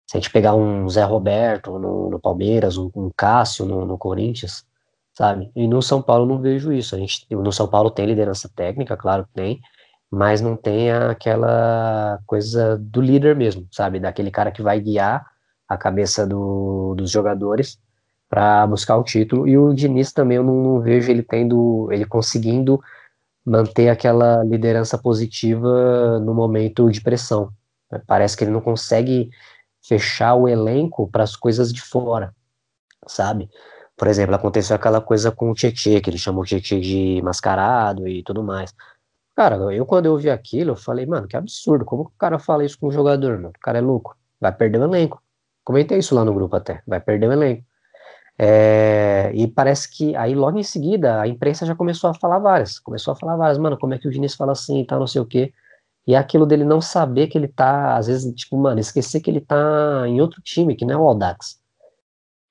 [0.07, 3.97] Se a gente pegar um Zé Roberto no, no Palmeiras, um, um Cássio no, no,
[3.97, 4.65] Corinthians,
[5.15, 5.51] sabe?
[5.55, 6.95] E no São Paulo não vejo isso.
[6.95, 9.61] A gente, no São Paulo tem liderança técnica, claro que tem,
[10.11, 13.99] mas não tem aquela coisa do líder mesmo, sabe?
[13.99, 15.27] Daquele cara que vai guiar
[15.67, 17.79] a cabeça do, dos jogadores
[18.29, 19.47] para buscar o título.
[19.47, 22.83] E o Diniz também eu não, não vejo ele tendo, ele conseguindo
[23.45, 27.51] manter aquela liderança positiva no momento de pressão.
[28.07, 29.31] Parece que ele não consegue
[29.83, 32.35] fechar o elenco para as coisas de fora,
[33.07, 33.51] sabe?
[33.97, 38.09] Por exemplo, aconteceu aquela coisa com o Tietchan, que ele chamou o Tietchan de mascarado
[38.09, 38.75] e tudo mais.
[39.35, 42.39] Cara, eu quando eu vi aquilo, eu falei, mano, que absurdo, como que o cara
[42.39, 43.51] fala isso com um jogador, mano?
[43.51, 45.23] O cara é louco, vai perder o elenco.
[45.65, 47.65] Comentei isso lá no grupo até, vai perder o elenco.
[48.45, 52.77] É, e parece que aí logo em seguida a imprensa já começou a falar várias,
[52.81, 55.07] começou a falar várias, mano, como é que o Diniz fala assim e tal, não
[55.07, 55.53] sei o quê.
[56.07, 59.41] E aquilo dele não saber que ele tá, às vezes, tipo, mano, esquecer que ele
[59.41, 61.61] tá em outro time, que não é o Aldax.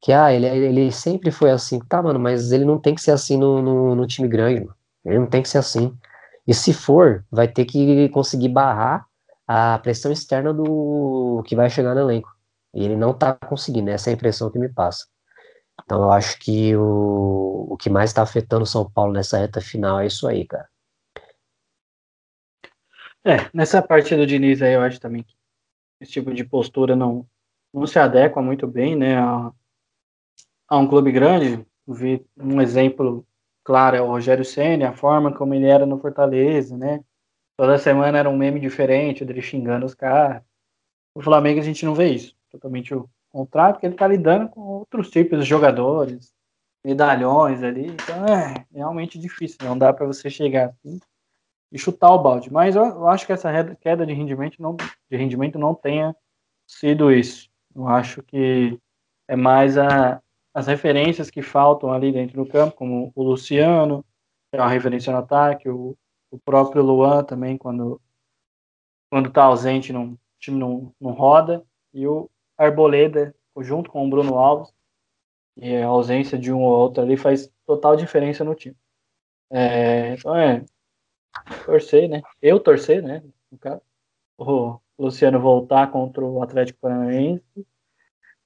[0.01, 3.11] Que, ah, ele, ele sempre foi assim, tá, mano, mas ele não tem que ser
[3.11, 4.75] assim no, no, no time grande, mano.
[5.05, 5.95] Ele não tem que ser assim.
[6.47, 9.05] E se for, vai ter que conseguir barrar
[9.47, 12.29] a pressão externa do que vai chegar no elenco.
[12.73, 15.10] E ele não tá conseguindo, essa é a impressão que me passa.
[15.91, 19.59] Então eu acho que o, o que mais está afetando o São Paulo nessa reta
[19.59, 20.69] final é isso aí, cara.
[23.25, 25.35] É, nessa parte do Diniz aí eu acho também que
[25.99, 27.27] esse tipo de postura não,
[27.73, 29.51] não se adequa muito bem, né, a,
[30.69, 31.67] a um clube grande.
[31.85, 33.27] Vi um exemplo
[33.61, 37.03] claro é o Rogério Senna, a forma como ele era no Fortaleza, né?
[37.57, 40.41] Toda semana era um meme diferente, dele xingando os caras.
[41.13, 42.33] O Flamengo a gente não vê isso.
[42.49, 46.33] Totalmente o contrário, porque ele tá lidando com outros tipos de jogadores,
[46.83, 47.87] medalhões ali.
[47.87, 49.57] Então é realmente difícil.
[49.63, 50.99] Não dá para você chegar assim
[51.71, 52.51] e chutar o balde.
[52.51, 56.15] Mas eu, eu, acho que essa queda de rendimento não, de rendimento não tenha
[56.67, 57.49] sido isso.
[57.73, 58.77] Eu acho que
[59.27, 60.21] é mais a,
[60.53, 64.03] as referências que faltam ali dentro do campo, como o Luciano,
[64.51, 65.97] que é uma referência no ataque, o,
[66.29, 68.01] o próprio Luan também, quando
[69.09, 72.29] quando está ausente, o time não, não roda, e o
[72.61, 74.73] Arboleda, junto com o Bruno Alves,
[75.57, 78.75] e a ausência de um ou outro ali faz total diferença no time.
[79.49, 80.63] É, então é,
[81.65, 82.21] torcer, né?
[82.41, 83.23] Eu torcer, né?
[84.37, 87.43] O Luciano voltar contra o Atlético Paranaense.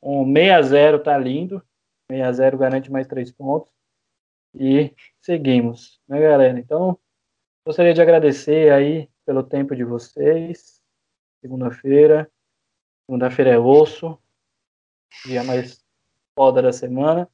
[0.01, 1.63] Um 6 a 0 tá lindo.
[2.11, 3.69] 6 a 0 garante mais três pontos.
[4.53, 6.57] E seguimos, né, galera?
[6.57, 6.97] Então,
[7.65, 10.81] gostaria de agradecer aí pelo tempo de vocês.
[11.41, 12.31] Segunda-feira.
[13.05, 14.19] Segunda-feira é osso.
[15.25, 15.83] Dia mais
[16.35, 17.29] foda da semana.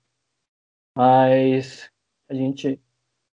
[0.96, 1.90] Mas
[2.30, 2.82] a gente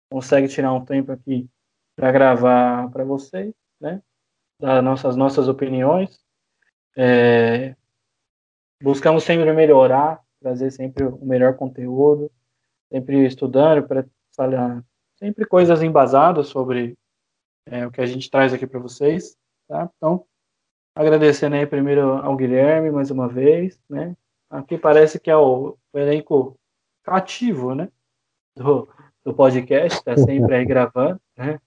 [0.10, 1.50] consegue tirar um tempo aqui
[1.96, 4.02] para gravar para vocês, né?
[4.60, 6.20] Das nossas, nossas opiniões.
[6.98, 7.76] É,
[8.82, 12.32] buscamos sempre melhorar, trazer sempre o melhor conteúdo,
[12.92, 14.06] sempre estudando para
[14.36, 14.84] falar
[15.18, 16.98] sempre coisas embasadas sobre
[17.66, 19.90] é, o que a gente traz aqui para vocês, tá?
[19.98, 20.26] Então,
[20.96, 24.16] agradecendo aí primeiro ao Guilherme mais uma vez, né?
[24.50, 26.58] Aqui parece que é o, elenco
[27.06, 27.90] ativo, né?
[28.56, 28.88] Do,
[29.24, 31.60] do podcast, está sempre aí gravando, né?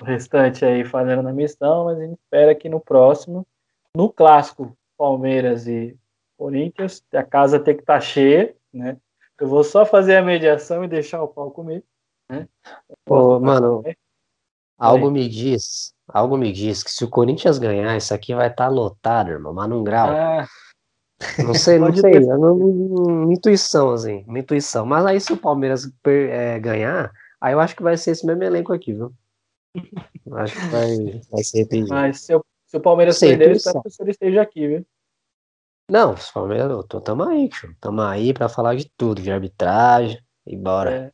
[0.00, 3.46] O restante aí fazendo na missão, mas a gente espera que no próximo,
[3.94, 5.96] no clássico Palmeiras e
[6.38, 8.96] Corinthians, a casa tem que estar tá cheia, né?
[9.38, 11.84] Eu vou só fazer a mediação e deixar o pau comer,
[12.28, 12.48] né?
[13.08, 13.82] Ô, mano,
[14.78, 18.64] algo me diz, algo me diz que se o Corinthians ganhar, isso aqui vai estar
[18.64, 20.08] tá lotado, irmão, mas num grau.
[20.10, 20.46] Ah,
[21.44, 24.84] não sei, não sei, é uma, uma, intuição, assim, uma intuição.
[24.84, 28.42] Mas aí se o Palmeiras é, ganhar, aí eu acho que vai ser esse mesmo
[28.42, 29.12] elenco aqui, viu?
[30.32, 31.88] Acho que vai, vai ser repetido.
[31.88, 34.66] Mas se, eu, se o Palmeiras Sem perder, eu espero que o senhor esteja aqui,
[34.66, 34.86] viu?
[35.90, 37.74] Não, o Palmeiras, eu tô, tamo aí, tio.
[37.80, 41.12] Tamo aí pra falar de tudo, de arbitragem, e bora.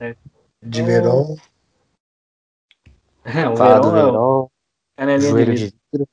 [0.00, 0.16] É.
[0.62, 1.36] De verão.
[3.24, 4.50] É, o Fala verão, do verão.
[4.96, 5.20] É o...
[5.20, 6.08] Joelho de vidro.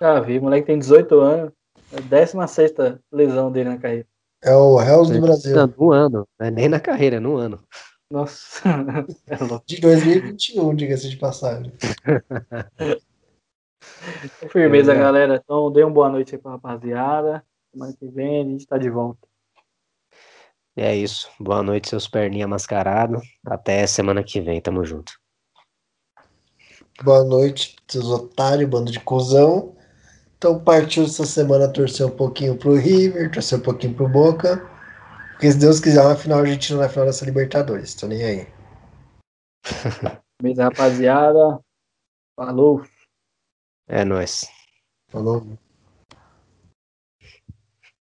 [0.00, 1.52] Já vi, o moleque tem 18 anos.
[1.92, 2.72] É a 16
[3.12, 4.06] lesão dele na carreira.
[4.42, 5.54] É o Hells do Brasil.
[5.76, 7.62] No ano, não é nem na carreira, no ano.
[8.10, 8.62] Nossa.
[9.28, 9.36] É
[9.66, 11.72] de 2021, diga-se de passagem.
[14.50, 14.98] Firmeza, é.
[14.98, 15.40] galera.
[15.42, 17.44] Então, dê uma boa noite aí pra rapaziada.
[17.72, 19.29] Semana que vem a gente tá de volta.
[20.82, 21.28] É isso.
[21.38, 23.20] Boa noite, seus perninha mascarado.
[23.44, 24.62] Até semana que vem.
[24.62, 25.12] Tamo junto.
[27.04, 29.76] Boa noite, seus otários, bando de cuzão.
[30.38, 34.66] Então partiu essa semana torcer um pouquinho pro River, torcer um pouquinho pro Boca.
[35.32, 37.94] Porque se Deus quiser, na final a gente não vai final dessa Libertadores.
[37.94, 38.48] Tô nem aí.
[40.40, 41.60] Beleza, rapaziada.
[42.34, 42.82] Falou.
[43.86, 44.48] É nóis.
[45.10, 45.46] Falou.